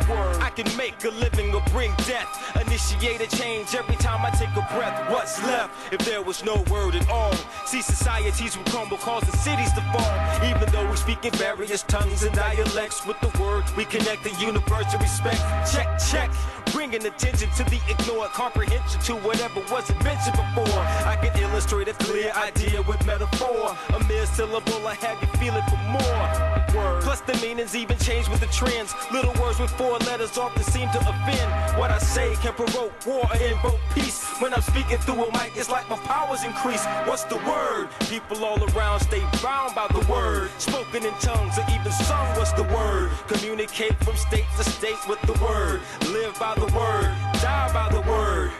I 0.42 0.50
can 0.50 0.66
make 0.76 1.04
a 1.04 1.10
living 1.10 1.54
or 1.54 1.62
bring 1.70 1.94
death. 2.08 2.28
Initiate 2.60 3.20
a 3.20 3.36
change 3.36 3.74
every 3.74 3.96
time 3.96 4.24
I 4.24 4.30
take 4.30 4.50
a 4.56 4.66
breath. 4.74 5.10
What's 5.10 5.40
left 5.44 5.92
if 5.92 6.00
there 6.04 6.22
was 6.22 6.44
no 6.44 6.62
word 6.70 6.96
at 6.96 7.08
all? 7.08 7.32
See, 7.64 7.80
societies 7.80 8.56
will 8.56 8.64
crumble, 8.64 8.96
causing 8.98 9.34
cities 9.34 9.72
to 9.74 9.82
fall. 9.92 10.12
Even 10.44 10.68
though 10.72 10.88
we 10.90 10.96
speak 10.96 11.24
in 11.24 11.32
various 11.34 11.82
tongues 11.84 12.24
and 12.24 12.34
dialects, 12.34 13.06
with 13.06 13.20
the 13.20 13.30
word 13.40 13.64
we 13.76 13.84
connect 13.84 14.24
the 14.24 14.34
universe 14.40 14.90
to 14.92 14.98
respect. 14.98 15.40
Check, 15.72 15.88
check. 16.10 16.30
Bringing 16.72 17.04
attention 17.04 17.50
to 17.56 17.64
the 17.64 17.78
ignored, 17.88 18.30
comprehension 18.30 19.00
to 19.02 19.14
whatever 19.26 19.60
wasn't 19.70 20.02
mentioned 20.02 20.36
before. 20.36 20.80
I 21.06 21.16
can 21.20 21.36
illustrate 21.42 21.88
a 21.88 21.92
clear 21.94 22.32
idea 22.32 22.82
with 22.82 23.04
metaphor. 23.06 23.76
A 23.94 24.04
mere 24.04 24.26
syllable, 24.26 24.86
I 24.86 24.94
have 24.94 25.20
you 25.20 25.28
feeling 25.38 25.51
for 25.68 25.76
more. 25.92 27.00
Plus 27.02 27.20
the 27.22 27.34
meanings 27.46 27.74
even 27.76 27.98
change 27.98 28.28
with 28.28 28.40
the 28.40 28.46
trends. 28.46 28.94
Little 29.12 29.34
words 29.42 29.58
with 29.58 29.70
four 29.72 29.98
letters 29.98 30.38
often 30.38 30.62
seem 30.62 30.88
to 30.90 30.98
offend. 31.00 31.78
What 31.78 31.90
I 31.90 31.98
say 31.98 32.34
can 32.36 32.54
provoke 32.54 32.92
war 33.04 33.26
or 33.30 33.36
invoke 33.36 33.80
peace. 33.94 34.24
When 34.40 34.54
I'm 34.54 34.62
speaking 34.62 34.98
through 34.98 35.24
a 35.24 35.32
mic, 35.32 35.52
it's 35.56 35.68
like 35.68 35.88
my 35.90 35.96
powers 35.96 36.44
increase. 36.44 36.84
What's 37.04 37.24
the 37.24 37.36
word? 37.36 37.88
People 38.08 38.44
all 38.44 38.62
around 38.72 39.00
stay 39.00 39.22
bound 39.42 39.74
by 39.74 39.88
the 39.88 40.04
word. 40.10 40.50
Spoken 40.58 41.04
in 41.04 41.12
tongues 41.14 41.58
or 41.58 41.64
even 41.70 41.92
sung. 41.92 42.26
What's 42.36 42.52
the 42.52 42.64
word? 42.64 43.10
Communicate 43.28 43.94
from 44.04 44.16
state 44.16 44.46
to 44.56 44.64
state 44.64 45.02
with 45.08 45.20
the 45.22 45.34
word. 45.44 45.80
Live 46.08 46.38
by 46.38 46.54
the 46.54 46.66
word. 46.74 47.12
Die 47.42 47.70
by 47.72 47.88
the 47.90 48.00
word. 48.10 48.52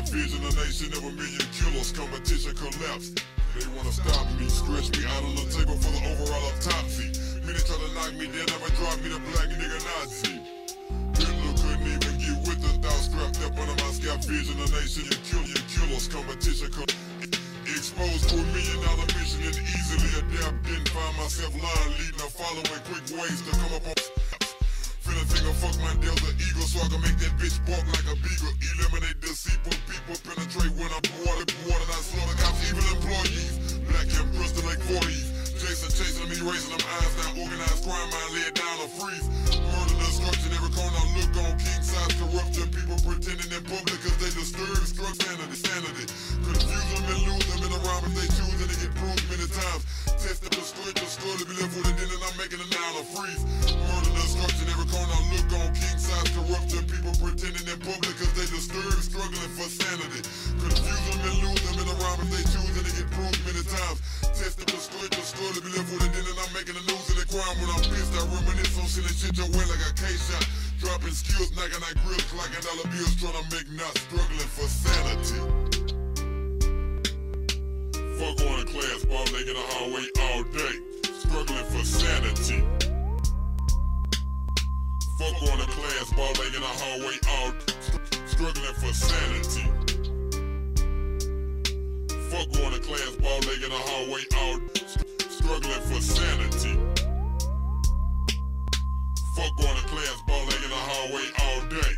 My. 0.00 0.10
Vision, 0.10 0.40
a 0.44 0.50
nation 0.64 0.92
of 0.92 1.04
a 1.04 1.12
million 1.12 1.46
killers. 1.52 1.92
competition 1.92 2.54
collapsed. 2.56 3.22
They 3.54 3.66
wanna 3.76 3.92
stop 3.92 4.26
me, 4.38 4.48
stretch 4.48 4.88
me 4.96 5.04
out 5.06 5.24
on 5.24 5.34
the 5.34 5.46
table 5.50 5.76
for 5.76 5.90
the 5.90 6.00
overall 6.12 6.44
autopsy. 6.54 7.10
Many 7.44 7.58
try 7.58 7.76
to 7.76 7.88
knock 7.94 8.12
me, 8.14 8.26
they 8.26 8.44
never 8.46 8.70
drop 8.78 8.96
me 9.02 9.08
the 9.10 9.20
black 9.32 9.48
nigga 9.50 9.80
Nazi. 9.84 10.40
Hitler 11.18 11.54
couldn't 11.58 11.86
even 11.86 12.14
get 12.16 12.38
with 12.46 12.60
the 12.62 12.72
thought 12.80 13.02
strapped 13.02 13.42
up 13.44 13.58
under 13.58 13.76
my 13.82 13.90
scalp. 13.92 14.24
Vision, 14.24 14.56
a 14.60 14.66
nation 14.70 15.04
of 15.10 15.18
million 15.32 15.62
killers. 15.68 16.08
competition 16.08 16.70
collapsed. 16.70 16.96
Exposed 17.66 18.28
to 18.30 18.34
a 18.36 18.44
million 18.54 18.78
dollar 18.82 19.08
mission 19.18 19.42
and 19.44 19.58
easily 19.58 20.10
adapt. 20.20 20.62
Didn't 20.64 20.88
find 20.88 21.16
myself 21.16 21.52
lying, 21.54 21.92
leading 21.98 22.22
or 22.22 22.30
following 22.30 22.82
quick 22.88 23.04
ways 23.18 23.42
to 23.42 23.50
come 23.52 23.74
up 23.74 23.86
on. 23.86 24.09
Finna 25.10 25.50
of 25.50 25.56
fuck 25.56 25.74
my 25.82 25.94
Delta 25.98 26.30
Eagle 26.38 26.62
so 26.62 26.78
I 26.78 26.88
can 26.88 27.00
make 27.02 27.18
that 27.18 27.34
bitch 27.38 27.58
bark 27.66 27.82
like 27.90 28.06
a 28.06 28.16
beagle. 28.22 28.54
Eliminate 28.62 29.20
deceitful 29.20 29.74
people, 29.90 30.16
penetrate 30.22 30.70
when 30.78 30.90
I'm 30.92 31.06
water, 31.26 31.46
water, 31.66 31.88
I 31.90 31.98
slaughter 31.98 32.36
cops, 32.38 32.62
even 32.70 32.84
employees. 32.94 33.78
Black 33.90 34.06
and 34.06 34.30
Bristol 34.32 34.64
like 34.70 34.78
40s. 34.86 35.39
Jason 35.70 35.94
chasing 35.94 36.26
me, 36.26 36.34
raising 36.42 36.74
them 36.74 36.82
eyes 36.82 37.14
down. 37.14 37.46
Organized 37.46 37.86
crime, 37.86 38.10
mind 38.10 38.30
laid 38.34 38.58
down 38.58 38.76
or 38.82 38.90
freeze. 38.90 39.22
Murder, 39.54 39.96
destruction, 40.02 40.50
every 40.58 40.74
corner 40.74 40.98
I 40.98 41.06
look 41.14 41.30
on. 41.46 41.54
King 41.62 41.82
size 41.86 42.14
corruption, 42.18 42.66
people 42.74 42.98
pretending 43.06 43.54
in 43.54 43.62
public 43.70 43.98
cause 44.02 44.18
they 44.18 44.34
disturb, 44.34 44.82
struck 44.82 45.14
sanity, 45.14 45.54
sanity. 45.54 46.10
Confuse 46.42 46.86
them 46.90 47.06
and 47.06 47.22
lose 47.22 47.46
them 47.54 47.60
in 47.62 47.70
the 47.70 47.80
rhyme 47.86 48.02
if 48.02 48.14
they 48.18 48.28
choose 48.34 48.58
and 48.58 48.66
they 48.66 48.78
get 48.82 48.92
proved 48.98 49.22
many 49.30 49.46
times. 49.46 49.82
Test 50.18 50.42
them, 50.42 50.50
destroy, 50.58 50.90
destroy, 50.90 51.34
to 51.38 51.46
be 51.46 51.54
left 51.54 51.70
with 51.78 51.86
it, 51.86 52.02
and 52.02 52.18
I'm 52.18 52.34
making 52.34 52.58
it 52.58 52.70
now 52.74 52.98
or 52.98 53.06
freeze. 53.14 53.42
Murder, 53.70 54.10
destruction, 54.18 54.66
every 54.74 54.90
corner 54.90 55.14
I 55.14 55.22
look 55.30 55.54
on. 55.54 55.70
King 55.70 55.98
size 56.02 56.30
corruption, 56.34 56.82
people 56.90 57.14
pretending 57.14 57.66
in 57.70 57.78
public 57.78 58.18
cause 58.18 58.34
they 58.34 58.48
disturb, 58.50 58.98
struggling 59.06 59.52
for 59.54 59.70
sanity. 59.70 60.18
Confuse 60.66 61.02
them 61.14 61.30
and 61.30 61.36
lose 61.46 61.62
them 61.62 61.78
in 61.78 61.86
the 61.86 61.94
rhyme 61.94 62.18
if 62.26 62.30
they 62.34 62.42
choose 62.50 62.69
proved 63.14 63.40
many 63.46 63.62
times. 63.66 63.98
Test 64.34 64.58
them, 64.58 64.70
destroy, 64.70 65.06
destroy, 65.10 65.50
to 65.54 65.60
be 65.60 65.70
left 65.74 65.90
with 65.90 66.06
it, 66.06 66.38
I'm 66.40 66.50
making 66.54 66.74
the 66.74 66.84
news 66.88 67.10
the 67.12 67.26
crime 67.28 67.56
when 67.60 67.70
I'm 67.70 67.84
pissed. 67.84 68.14
I 68.16 68.22
reminisce 68.24 68.78
on 68.80 68.86
shit 68.88 69.36
your 69.36 69.50
way 69.52 69.64
like 69.68 69.84
a 69.84 69.92
K-shot. 69.94 70.44
Dropping 70.80 71.12
skills, 71.12 71.52
knocking 71.52 71.82
out 71.84 71.96
grills, 72.06 72.24
clocking 72.32 72.62
dollar 72.64 72.88
bills, 72.88 73.14
trying 73.20 73.36
to 73.36 73.44
make 73.52 73.68
knots, 73.76 74.00
struggling 74.08 74.50
for 74.56 74.68
sanity. 74.68 75.40
Fuck 78.16 78.66
class, 78.68 79.04
ball 79.04 79.24
leg 79.32 79.48
in 79.48 79.54
the 79.54 79.66
hallway 79.74 80.06
all 80.20 80.42
day, 80.44 80.76
struggling 81.20 81.64
for 81.72 81.84
sanity. 81.84 82.64
Fuck 85.18 85.40
going 85.40 85.60
to 85.60 85.66
class, 85.66 86.12
ball 86.12 86.32
leg 86.40 86.54
in 86.54 86.60
the 86.60 86.72
hallway 86.80 87.16
all 87.28 87.50
day. 87.52 87.80
struggling 88.26 88.74
for 88.74 88.92
sanity. 88.92 89.79
Fuck 92.30 92.52
going 92.52 92.72
to 92.72 92.78
class, 92.78 93.10
ball 93.18 93.40
leg 93.40 93.60
in 93.60 93.70
the 93.70 93.82
hallway 93.90 94.22
all 94.38 94.60
struggling 95.26 95.82
for 95.90 96.00
sanity. 96.00 96.78
Fuck 99.34 99.56
going 99.58 99.74
to 99.74 99.86
class, 99.90 100.22
ball 100.28 100.44
leg 100.46 100.62
in 100.62 100.70
the 100.70 100.82
hallway 100.90 101.26
all 101.42 101.60
day. 101.66 101.92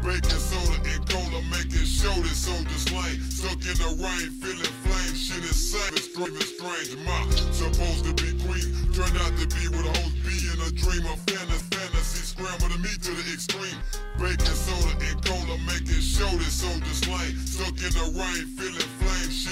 Baking 0.00 0.40
soda 0.40 0.80
and 0.88 1.04
cola 1.10 1.42
making 1.52 1.84
show 1.84 2.16
this 2.24 2.48
soldier 2.48 2.80
slain. 2.80 3.20
Stuck 3.28 3.60
in 3.60 3.76
the 3.76 3.92
rain, 4.00 4.30
feeling 4.40 4.72
flame. 4.88 5.12
Shit 5.12 5.44
insane, 5.44 5.96
streaming 6.00 6.40
strange. 6.40 6.96
My 7.04 7.20
supposed 7.52 8.08
to 8.08 8.16
be 8.16 8.32
queen, 8.40 8.72
turned 8.96 9.20
out 9.20 9.36
to 9.36 9.44
be 9.52 9.68
what 9.68 9.84
hoes 9.84 10.16
be 10.24 10.36
in 10.48 10.58
a 10.64 10.70
dream 10.72 11.04
of 11.12 11.20
fantasy. 11.28 11.76
Fantasy 11.76 12.24
scrambled 12.24 12.80
me 12.80 12.88
to 12.88 13.12
the 13.12 13.26
extreme. 13.36 13.76
Baking 14.16 14.56
soda 14.56 14.96
and 14.96 15.20
cola 15.26 15.60
making 15.68 16.00
show 16.00 16.30
this 16.40 16.56
soldier 16.64 16.96
slain. 17.04 17.36
Stuck 17.44 17.76
in 17.84 17.92
the 17.92 18.06
rain, 18.16 18.46
feeling 18.56 18.95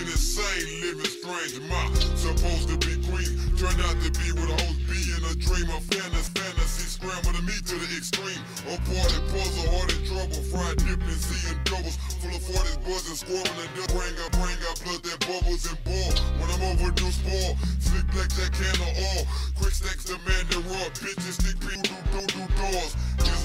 Shit 0.04 0.12
insane, 0.12 0.80
living 0.84 1.12
strange. 1.16 1.60
My 1.64 1.88
supposed 2.12 2.68
to 2.68 2.76
be 2.76 3.00
queen, 3.08 3.40
turned 3.56 3.80
out 3.88 3.96
to 4.04 4.10
be 4.12 4.36
what 4.36 4.52
a 4.52 4.56
host 4.60 4.84
be 4.84 5.00
in 5.00 5.22
a 5.24 5.32
dream 5.40 5.68
of 5.72 5.80
fantasy. 5.88 6.28
Fantasy 6.36 6.84
scramble 6.92 7.32
to 7.32 7.40
me 7.40 7.56
to 7.64 7.74
the 7.80 7.88
extreme. 7.96 8.36
A 8.68 8.76
party 8.84 9.16
puzzle, 9.32 9.64
hard 9.72 9.88
in 9.96 10.04
trouble, 10.04 10.42
fried 10.52 10.76
dipped 10.84 11.08
in 11.08 11.16
seeing 11.16 11.56
doubles. 11.64 11.96
Full 12.20 12.36
of 12.36 12.42
40s, 12.44 12.84
buzzing, 12.84 13.16
squirming, 13.16 13.70
and. 13.80 13.88
Bring 13.96 14.16
out, 14.20 14.32
bring 14.36 14.60
out, 14.68 14.76
blood 14.84 15.00
that 15.08 15.20
bubbles 15.24 15.64
and 15.72 15.80
ball. 15.88 16.12
When 16.36 16.48
I'm 16.52 16.64
overdue, 16.68 17.08
spoil. 17.08 17.56
Slick 17.80 18.04
black 18.12 18.28
that 18.28 18.52
can 18.52 18.76
of 18.76 18.92
all. 19.08 19.22
Quick 19.56 19.72
stacks 19.72 20.04
demand 20.04 20.52
the 20.52 20.60
raw. 20.68 20.84
Bitches 21.00 21.40
stick 21.40 21.56
people 21.64 21.96
do, 22.12 22.20
do, 22.28 22.44
do 22.44 22.44
doors. 22.60 22.92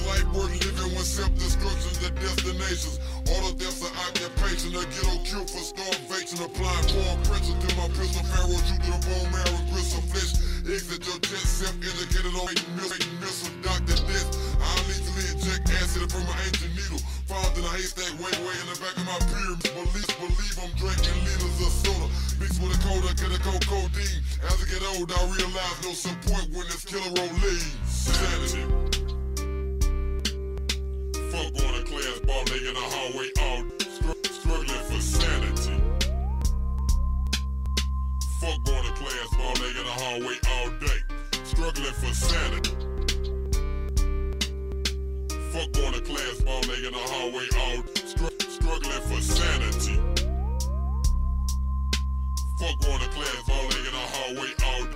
Life 0.06 0.24
worth 0.32 0.56
living 0.64 0.92
when 0.96 1.04
self-destruction's 1.04 1.98
the 2.00 2.10
destinations. 2.16 2.96
Auto 3.28 3.52
death's 3.56 3.84
an 3.84 3.92
occupation. 4.00 4.72
A 4.72 4.82
ghetto 4.88 5.16
cure 5.28 5.44
for 5.44 5.60
starvation. 5.60 6.40
Applying 6.40 6.86
foreign 6.88 7.20
pressure 7.28 7.56
to 7.56 7.68
my 7.76 7.88
pistol. 7.92 8.24
Pharoah 8.32 8.60
shoot 8.64 8.80
to 8.80 8.90
the 8.90 9.00
bone 9.04 9.28
marrow, 9.30 9.60
gristle 9.68 10.00
flesh. 10.08 10.32
Exit 10.64 11.04
your 11.04 11.18
chest, 11.20 11.60
self-educated 11.60 12.32
on 12.32 12.48
missile, 12.76 13.12
missile, 13.20 13.52
doctor 13.60 13.98
death. 14.08 14.28
I 14.60 14.70
lethally 14.88 15.26
inject 15.36 15.68
acid 15.68 16.08
from 16.08 16.24
my 16.24 16.36
ancient 16.48 16.72
needle. 16.76 17.02
Found 17.28 17.58
in 17.58 17.64
a 17.64 17.72
haystack 17.76 18.12
way, 18.20 18.32
way 18.40 18.56
in 18.56 18.66
the 18.72 18.76
back 18.80 18.96
of 18.96 19.04
my 19.04 19.18
pyramid. 19.28 19.60
Believe, 19.68 20.10
believe 20.16 20.56
I'm 20.60 20.72
drinking 20.80 21.18
liters 21.28 21.58
of 21.60 21.72
soda. 21.84 22.06
Mixed 22.40 22.60
with 22.62 22.72
a 22.72 22.78
coda, 22.86 23.10
get 23.20 23.32
a 23.34 23.40
cold 23.42 23.64
codeine. 23.66 24.20
As 24.48 24.56
I 24.56 24.64
get 24.64 24.82
old, 24.96 25.12
I 25.12 25.20
realize 25.28 25.76
no 25.84 25.92
support 25.92 26.46
when 26.54 26.66
this 26.70 26.84
killer 26.84 27.12
roll 27.18 27.32
leaves. 27.44 27.76
Sanity. 27.84 29.09
Fuck 31.40 31.54
going 31.54 31.72
to 31.72 31.82
class, 31.84 32.20
ball 32.26 32.42
leg 32.52 32.62
in 32.66 32.74
the 32.74 32.80
hallway, 32.80 33.28
all 33.40 33.64
str- 33.80 34.12
struggling 34.30 34.84
for 34.90 35.00
sanity. 35.00 35.80
Fuck 38.38 38.62
going 38.64 38.84
to 38.84 38.92
class, 38.92 39.28
ball 39.38 39.54
leg 39.54 39.74
in 39.74 39.84
the 39.84 39.96
hallway 40.00 40.36
all 40.52 40.68
day, 40.84 41.00
struggling 41.44 41.94
for 41.94 42.12
sanity. 42.12 42.76
Fuck 45.50 45.72
going 45.72 45.94
to 45.94 46.00
class, 46.02 46.42
ball 46.42 46.60
leg 46.60 46.84
in 46.84 46.92
the 46.92 47.04
hallway 47.08 47.46
all 47.56 47.86
str- 47.94 48.50
struggling 48.50 49.00
for 49.08 49.22
sanity. 49.22 49.96
Fuck 52.58 52.80
going 52.82 53.00
to 53.00 53.08
class, 53.16 53.42
ball 53.48 53.64
leg 53.64 53.86
in 53.86 53.94
the 53.96 54.06
hallway 54.12 54.52
all 54.66 54.86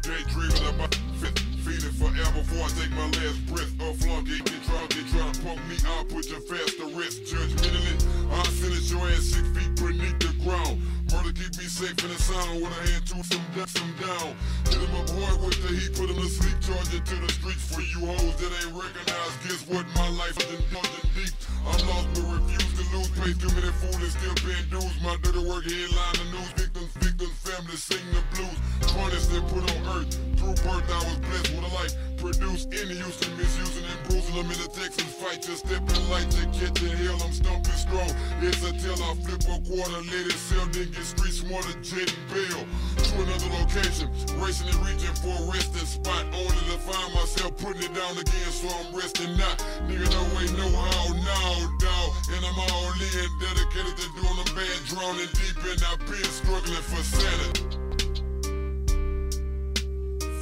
daydreaming 0.00 0.74
about 0.74 0.94
fit, 1.20 1.41
feeling 1.62 1.94
forever 1.94 2.42
before 2.42 2.66
I 2.66 2.70
take 2.74 2.90
my 2.98 3.06
last 3.22 3.38
breath. 3.46 3.70
A 3.78 3.94
flunk 3.94 4.26
get 4.26 4.42
drunk, 4.66 4.90
get 4.90 5.06
try 5.14 5.30
to 5.30 5.40
punk 5.46 5.60
me, 5.70 5.76
I'll 5.86 6.04
put 6.04 6.26
your 6.26 6.42
fast 6.42 6.74
to 6.78 6.86
rest. 6.98 7.22
Judgmentally, 7.30 7.94
I'll 8.34 8.52
finish 8.58 8.90
your 8.90 9.06
ass 9.14 9.30
six 9.30 9.46
feet 9.54 9.72
beneath 9.78 10.18
the 10.18 10.34
ground. 10.42 10.82
Murder 11.14 11.32
keep 11.32 11.54
me 11.58 11.66
safe 11.70 11.94
in 12.02 12.10
the 12.10 12.18
sound 12.18 12.62
when 12.62 12.72
I 12.72 12.82
hand 12.90 13.06
to 13.14 13.22
some 13.22 13.46
down, 13.54 13.68
some 13.68 13.94
down. 14.02 14.34
Hit 14.66 14.82
him 14.82 14.94
up 14.98 15.10
hard 15.14 15.38
with 15.44 15.60
the 15.62 15.70
heat, 15.70 15.92
put 15.94 16.10
him 16.10 16.18
to 16.18 16.28
sleep, 16.28 16.58
charge 16.64 16.90
it 16.94 17.04
to 17.06 17.16
the 17.20 17.30
streets 17.30 17.64
for 17.70 17.82
you 17.82 18.00
hoes 18.10 18.34
that 18.42 18.50
ain't 18.64 18.74
recognized. 18.74 19.36
Guess 19.46 19.62
what? 19.70 19.86
My 19.94 20.08
life 20.18 20.34
is 20.42 20.50
indulgent 20.58 21.08
deep. 21.14 21.34
I'm 21.62 21.78
lost 21.86 22.06
but 22.16 22.26
refuse 22.26 22.72
to 22.74 22.84
lose. 22.90 23.10
Pay 23.22 23.32
too 23.38 23.52
many 23.54 23.70
fools 23.78 24.02
and 24.02 24.12
still 24.12 24.36
paying 24.42 24.66
dues. 24.66 24.94
My 25.04 25.14
dirty 25.22 25.42
work 25.46 25.62
headline 25.62 26.16
the 26.18 26.26
news. 26.34 26.50
Victims, 26.58 26.92
victims, 26.98 27.36
family 27.44 27.76
sing 27.78 28.02
the 28.10 28.22
blues. 28.34 28.58
Punished 28.92 29.32
and 29.32 29.48
put 29.48 29.64
on 29.64 29.80
earth. 29.96 30.12
Through 30.36 30.58
birth 30.68 30.84
I 30.84 31.00
was 31.08 31.16
blessed 31.24 31.54
with 31.56 31.64
a 31.64 31.74
life. 31.74 31.94
Produced 32.20 32.70
use 32.72 33.18
and 33.24 33.34
misusing 33.38 33.88
and 33.88 34.00
bruising 34.04 34.36
them 34.36 34.52
in 34.52 34.58
the 34.60 34.68
Texas 34.68 35.10
fight. 35.16 35.40
Just 35.40 35.64
stepping 35.64 36.02
light 36.12 36.28
to 36.36 36.44
catch 36.52 36.76
in 36.84 36.92
hell. 37.00 37.16
I'm 37.24 37.32
stumping 37.32 37.72
strong. 37.72 38.12
It's 38.44 38.60
until 38.60 39.00
I 39.00 39.16
flip 39.24 39.42
a 39.48 39.56
quarter, 39.64 39.96
let 39.96 40.28
it 40.28 40.36
sell, 40.36 40.66
then 40.70 40.92
get 40.92 41.08
street 41.08 41.32
smarter, 41.32 41.72
jet 41.80 42.04
and 42.04 42.26
bail. 42.30 42.62
To 43.00 43.12
another 43.24 43.50
location, 43.64 44.12
racing 44.36 44.68
and 44.68 44.80
reaching 44.84 45.16
for 45.24 45.34
a 45.34 45.42
resting 45.48 45.88
spot. 45.88 46.28
Only 46.36 46.62
to 46.70 46.78
find 46.84 47.10
myself 47.16 47.56
putting 47.56 47.88
it 47.88 47.94
down 47.96 48.14
again, 48.14 48.50
so 48.52 48.68
I'm 48.70 48.92
resting 48.92 49.34
not. 49.40 49.56
Nigga, 49.88 50.04
no 50.04 50.22
way, 50.36 50.46
no 50.52 50.68
how, 50.68 51.16
now, 51.16 51.58
dawg. 51.80 52.08
And 52.28 52.44
I'm 52.44 52.60
all 52.60 52.92
in, 52.92 53.28
dedicated 53.40 53.96
to 53.98 54.06
doing 54.20 54.36
the 54.36 54.46
bad, 54.52 54.78
drowning 54.84 55.32
deep, 55.32 55.58
and 55.64 55.80
I've 55.80 56.02
been 56.04 56.28
struggling 56.28 56.84
for 56.86 57.02
sanity. 57.02 57.81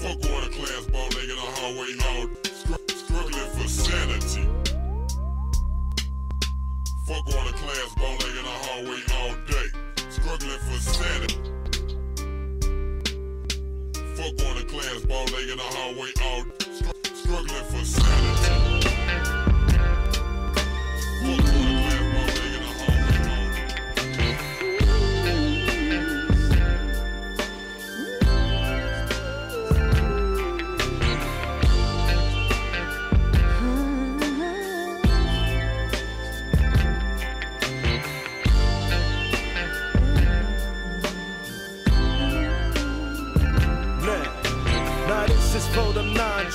Fuck 0.01 0.19
going 0.23 0.43
to 0.43 0.49
class, 0.49 0.87
ball 0.87 1.09
leg 1.09 1.29
in 1.29 1.37
the 1.37 1.43
hallway, 1.61 1.93
all 2.09 2.27
str- 2.43 2.89
struggling 2.89 3.51
for 3.51 3.69
sanity. 3.69 4.49
Fuck 7.07 7.27
going 7.27 7.47
to 7.47 7.53
class, 7.53 7.95
ball 7.97 8.17
leg 8.17 8.37
in 8.37 8.45
the 8.45 8.57
hallway 8.65 9.01
all 9.19 9.35
day, 9.47 9.69
struggling 10.09 10.59
for 10.61 10.81
sanity. 10.81 11.37
Fuck 14.17 14.37
going 14.39 14.57
to 14.57 14.65
class, 14.65 15.05
ball 15.05 15.25
leg 15.27 15.49
in 15.51 15.59
the 15.59 15.69
hallway 15.77 16.13
all 16.25 16.45
str- 16.59 17.15
struggling 17.15 17.65
for 17.65 17.85
sanity. 17.85 18.87
Fuck 21.21 21.70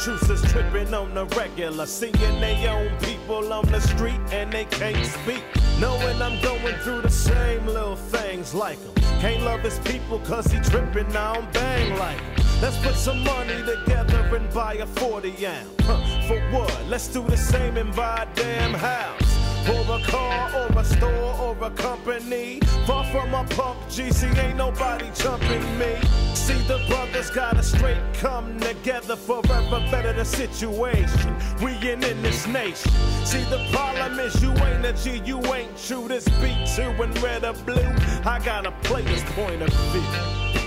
non-truthers 0.08 0.47
tripping 0.51 0.93
on 0.93 1.14
the 1.14 1.26
regular, 1.38 1.86
seeing 1.86 2.14
they 2.39 2.68
own 2.68 2.95
people 2.99 3.51
on 3.51 3.66
the 3.68 3.80
street 3.80 4.20
and 4.32 4.51
they 4.51 4.66
can't 4.66 5.06
speak. 5.06 5.43
Knowing 5.80 6.22
I'm 6.22 6.41
going 6.41 6.76
through 6.84 7.01
the 7.01 7.10
same 7.10 7.66
little 7.66 7.95
things 7.95 8.53
like 8.53 8.78
'em. 8.86 8.93
Can't 9.20 9.43
love 9.43 9.62
his 9.62 9.80
people 9.80 10.20
cause 10.20 10.47
he 10.47 10.60
tripping, 10.60 11.12
Now 11.12 11.32
I 11.32 11.36
don't 11.36 11.53
bang 11.53 11.97
like 11.97 12.18
'em. 12.18 12.45
Let's 12.62 12.78
put 12.78 12.95
some 12.95 13.24
money 13.24 13.64
together 13.66 14.36
and 14.36 14.53
buy 14.53 14.76
a 14.76 14.86
40 14.86 15.45
ounce. 15.45 15.70
Huh, 15.82 15.97
for 16.28 16.39
what? 16.51 16.74
Let's 16.88 17.08
do 17.08 17.24
the 17.24 17.38
same 17.38 17.78
and 17.78 17.93
buy 17.95 18.28
a 18.28 18.36
damn 18.36 18.74
house. 18.74 19.24
Or 19.68 19.97
a 19.97 20.01
car, 20.03 20.51
or 20.53 20.80
a 20.80 20.86
store, 20.86 21.36
or 21.39 21.57
a 21.66 21.72
company. 21.72 22.59
Far 22.86 23.03
from 23.05 23.34
a 23.34 23.43
punk 23.55 23.80
GC, 23.89 24.38
ain't 24.38 24.57
nobody 24.57 25.09
jumping 25.16 25.80
me. 25.80 25.95
See, 26.36 26.61
the 26.68 26.80
brothers 26.88 27.32
gotta 27.32 27.63
straight 27.63 27.97
come 28.13 28.59
together 28.59 29.16
forever 29.16 29.80
better 29.89 30.13
the 30.13 30.24
situation. 30.24 31.36
We 31.63 31.72
in 31.89 32.03
in 32.03 32.22
this 32.22 32.45
nation. 32.45 32.91
See, 33.24 33.43
the 33.45 33.68
problem 33.72 34.20
is 34.20 34.39
you 34.43 34.51
ain't 34.51 34.86
a 34.86 34.93
G, 34.93 35.24
you 35.26 35.39
ain't 35.51 35.76
true. 35.78 36.07
This 36.07 36.28
beat 36.39 36.68
two 36.76 36.91
in 37.01 37.11
red 37.24 37.43
or 37.43 37.53
blue. 37.53 37.89
I 38.24 38.39
got 38.45 38.68
a 38.68 38.72
player's 38.84 39.24
point 39.34 39.63
of 39.63 39.74
view. 39.91 40.64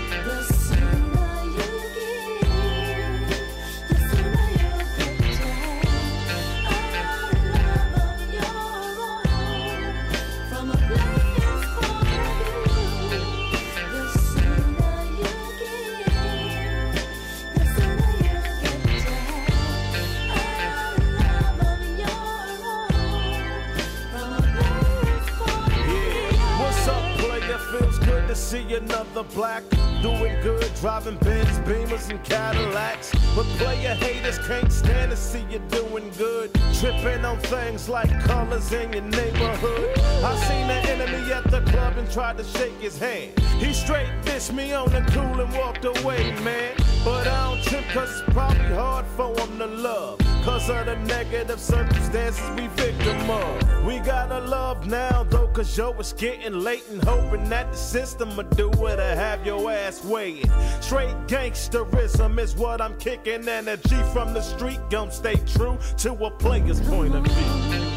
Another 29.19 29.35
black 29.35 29.63
doing 30.01 30.41
good, 30.43 30.71
driving 30.81 31.17
Benz, 31.17 31.59
Beamers, 31.61 32.11
and 32.11 32.23
Cadillacs. 32.23 33.13
But 33.35 33.47
player 33.59 33.95
haters 33.95 34.39
can't 34.47 34.73
stand 34.73 35.11
to 35.11 35.17
see 35.17 35.45
you 35.51 35.59
doing 35.71 36.11
good, 36.17 36.55
tripping 36.75 37.25
on 37.25 37.39
things 37.41 37.89
like 37.89 38.09
colors 38.25 38.73
in 38.73 38.93
your 38.93 39.03
neighborhood. 39.03 39.99
I 39.99 40.37
seen 40.49 40.69
the 40.69 40.91
enemy 40.91 41.33
at 41.33 41.51
the 41.51 41.63
club 41.63 41.97
and 41.99 42.11
tried 42.11 42.39
to 42.39 42.45
shake 42.45 42.81
his 42.81 42.99
hand. 42.99 43.39
He 43.59 43.73
straight 43.73 44.11
dissed 44.23 44.53
me 44.53 44.73
on 44.73 44.91
the 44.91 45.01
cool 45.13 45.41
and 45.41 45.53
walked 45.55 45.85
away, 45.85 46.33
man. 46.43 46.75
But 47.05 47.27
I 47.27 47.55
don't 47.55 47.63
trip 47.65 47.85
cause 47.93 48.21
it's 48.21 48.33
probably 48.33 48.75
hard 48.75 49.07
for 49.17 49.35
him 49.41 49.59
to 49.59 49.67
love. 49.67 50.28
Cause 50.49 50.71
of 50.71 50.87
the 50.87 50.97
negative 50.97 51.61
circumstances 51.61 52.43
we 52.57 52.69
victim 52.69 53.31
of. 53.31 53.85
We 53.85 53.99
gotta 53.99 54.41
love 54.41 54.87
now 54.87 55.25
though, 55.25 55.47
cause 55.49 55.77
yo, 55.77 55.91
it's 55.99 56.15
getting 56.15 56.61
late 56.61 56.85
and 56.91 57.05
hoping 57.05 57.51
that 57.51 57.71
the 57.71 57.77
system 57.77 58.35
will 58.35 58.45
do 58.45 58.71
it 58.71 58.97
to 58.97 59.15
have 59.15 59.45
your 59.45 59.71
ass 59.71 60.03
weighing. 60.03 60.51
Straight 60.81 61.15
gangsterism 61.27 62.39
is 62.39 62.57
what 62.57 62.81
I'm 62.81 62.97
kicking, 62.97 63.45
G 63.45 64.03
from 64.15 64.33
the 64.33 64.41
street 64.41 64.81
gon' 64.89 65.11
stay 65.11 65.37
true 65.55 65.79
to 65.99 66.13
a 66.15 66.31
player's 66.31 66.81
point 66.81 67.15
of 67.15 67.25
view. 67.27 67.88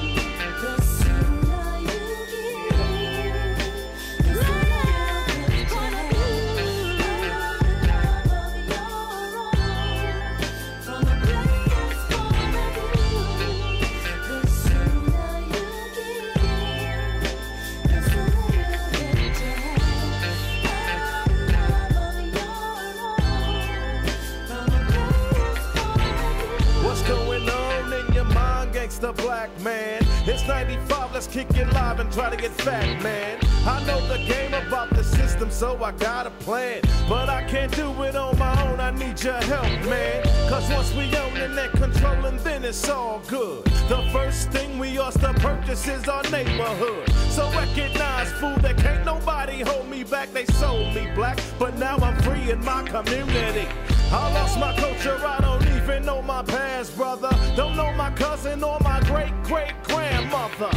695, 29.02 31.14
let's 31.14 31.28
kick 31.28 31.50
it 31.56 31.68
live 31.74 32.00
and 32.00 32.12
try 32.12 32.30
to 32.30 32.38
get 32.38 32.52
fat, 32.52 33.02
man. 33.02 33.40
I 33.66 33.84
know 33.86 34.00
the 34.08 34.18
game 34.18 34.54
about 34.54 34.92
the 34.92 35.04
system, 35.04 35.50
so 35.50 35.84
I 35.84 35.92
got 35.94 36.28
a 36.28 36.30
plan. 36.30 36.82
But 37.10 37.28
I 37.28 37.44
can't 37.46 37.76
do 37.76 37.90
it 38.04 38.16
on 38.16 38.38
my 38.38 38.68
own, 38.68 38.80
I 38.80 38.92
need 38.92 39.24
your 39.24 39.34
help, 39.34 39.66
man. 39.90 40.24
Cause 40.48 40.70
once 40.70 40.94
we 40.94 41.06
own 41.18 41.36
and 41.38 41.58
then 41.58 41.72
controlling, 41.72 42.38
then 42.44 42.64
it's 42.64 42.88
all 42.90 43.24
good. 43.28 43.64
The 43.90 44.08
first 44.14 44.52
thing 44.52 44.78
we 44.78 45.00
ought 45.00 45.14
to 45.14 45.34
purchase 45.34 45.88
is 45.88 46.08
our 46.08 46.22
neighborhood. 46.30 47.10
So 47.30 47.50
recognize, 47.52 48.32
fool, 48.34 48.58
that 48.58 48.78
can't 48.78 49.04
nobody 49.04 49.62
hold 49.62 49.90
me 49.90 50.04
back. 50.04 50.32
They 50.32 50.46
sold 50.46 50.94
me 50.94 51.10
black, 51.16 51.40
but 51.58 51.76
now 51.78 51.98
I'm 51.98 52.22
free 52.22 52.52
in 52.52 52.64
my 52.64 52.84
community. 52.84 53.68
I 54.14 54.34
lost 54.34 54.60
my 54.60 54.76
culture, 54.76 55.18
I 55.26 55.40
don't 55.40 55.66
even 55.68 56.06
know 56.06 56.22
my 56.22 56.44
past, 56.44 56.98
brother. 56.98 57.30
Don't 57.56 57.78
know 57.78 57.94
my 57.94 58.12
cousin 58.12 58.62
or 58.62 58.78
my 58.82 59.00
great 59.02 59.32
great 59.44 59.74
grandmother. 59.84 60.70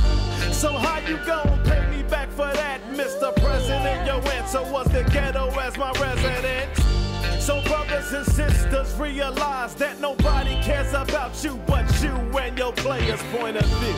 So 0.52 0.72
how 0.72 1.00
you 1.00 1.16
gon' 1.26 1.60
pay 1.64 1.84
me 1.90 2.04
back 2.04 2.30
for 2.30 2.52
that, 2.52 2.80
Mr. 2.92 3.34
President? 3.42 4.06
Your 4.06 4.22
answer 4.32 4.62
was 4.62 4.86
the 4.92 5.02
ghetto 5.12 5.50
as 5.58 5.76
my 5.76 5.90
residence. 5.92 7.44
So 7.44 7.60
brothers 7.62 8.12
and 8.12 8.24
sisters 8.24 8.94
realize 8.94 9.74
that 9.74 10.00
nobody 10.00 10.54
cares 10.62 10.94
about 10.94 11.42
you 11.42 11.60
but 11.66 11.84
you 12.02 12.14
and 12.38 12.56
your 12.56 12.72
player's 12.72 13.22
point 13.34 13.56
of 13.56 13.66
view. 13.66 13.94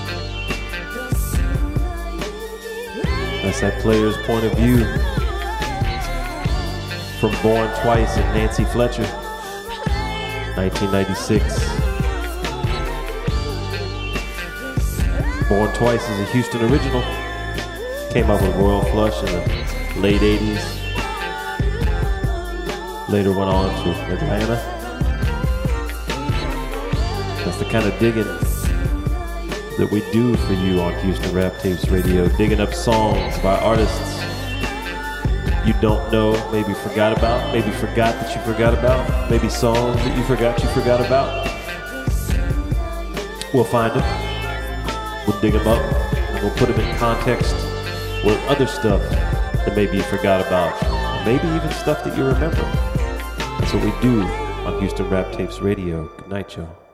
That's 3.43 3.61
that 3.61 3.81
player's 3.83 4.17
point 4.27 4.47
of 4.47 4.55
view 4.55 4.79
from 7.21 7.31
Born 7.43 7.69
2wice 7.69 8.19
and 8.19 8.35
Nancy 8.35 8.65
Fletcher, 8.65 9.05
1996. 10.57 11.87
Born 15.49 15.69
2wice 15.71 16.11
is 16.11 16.19
a 16.19 16.25
Houston 16.33 16.63
original. 16.63 17.03
Came 18.11 18.31
up 18.31 18.41
with 18.41 18.57
Royal 18.57 18.83
Flush 18.87 19.19
in 19.21 19.27
the 19.27 19.43
late 20.01 20.23
80s. 20.23 20.65
Later 23.11 23.33
went 23.33 23.51
on 23.51 23.71
to 23.85 23.91
Atlanta. 24.13 24.57
That's 27.45 27.59
the 27.59 27.67
kind 27.67 27.87
of 27.87 27.99
digging 27.99 28.25
that 29.77 29.89
we 29.93 30.01
do 30.11 30.35
for 30.37 30.55
you 30.55 30.81
on 30.81 30.95
Houston 31.05 31.35
Rap 31.35 31.59
Tapes 31.61 31.87
Radio, 31.89 32.29
digging 32.37 32.61
up 32.61 32.73
songs 32.73 33.39
by 33.41 33.59
artists 33.59 34.16
you 35.67 35.75
don't 35.81 36.13
know, 36.13 36.33
maybe 36.53 36.73
forgot 36.75 37.17
about, 37.17 37.53
maybe 37.53 37.71
forgot 37.73 38.15
that 38.21 38.35
you 38.35 38.41
forgot 38.43 38.73
about, 38.73 39.29
maybe 39.29 39.49
songs 39.49 39.97
that 39.97 40.17
you 40.17 40.23
forgot 40.25 40.63
you 40.63 40.69
forgot 40.69 41.05
about. 41.05 41.45
We'll 43.53 43.65
find 43.65 43.93
them, 43.93 45.27
we'll 45.27 45.41
dig 45.41 45.55
them 45.55 45.67
up, 45.67 45.83
and 46.15 46.45
we'll 46.45 46.55
put 46.55 46.69
them 46.69 46.79
in 46.79 46.97
context 46.99 47.55
with 48.25 48.41
other 48.49 48.69
stuff 48.69 49.03
that 49.11 49.73
maybe 49.75 49.97
you 49.97 50.05
forgot 50.05 50.41
about, 50.47 50.81
maybe 51.27 51.49
even 51.49 51.71
stuff 51.73 52.05
that 52.05 52.17
you 52.17 52.25
remember. 52.25 52.63
That's 53.59 53.75
what 53.75 53.85
we 53.85 53.91
do 54.01 54.23
on 54.23 54.79
Houston 54.79 55.11
Rap 55.11 55.33
Tapes 55.33 55.59
Radio. 55.59 56.05
Good 56.17 56.29
night, 56.29 56.57
y'all. 56.57 56.86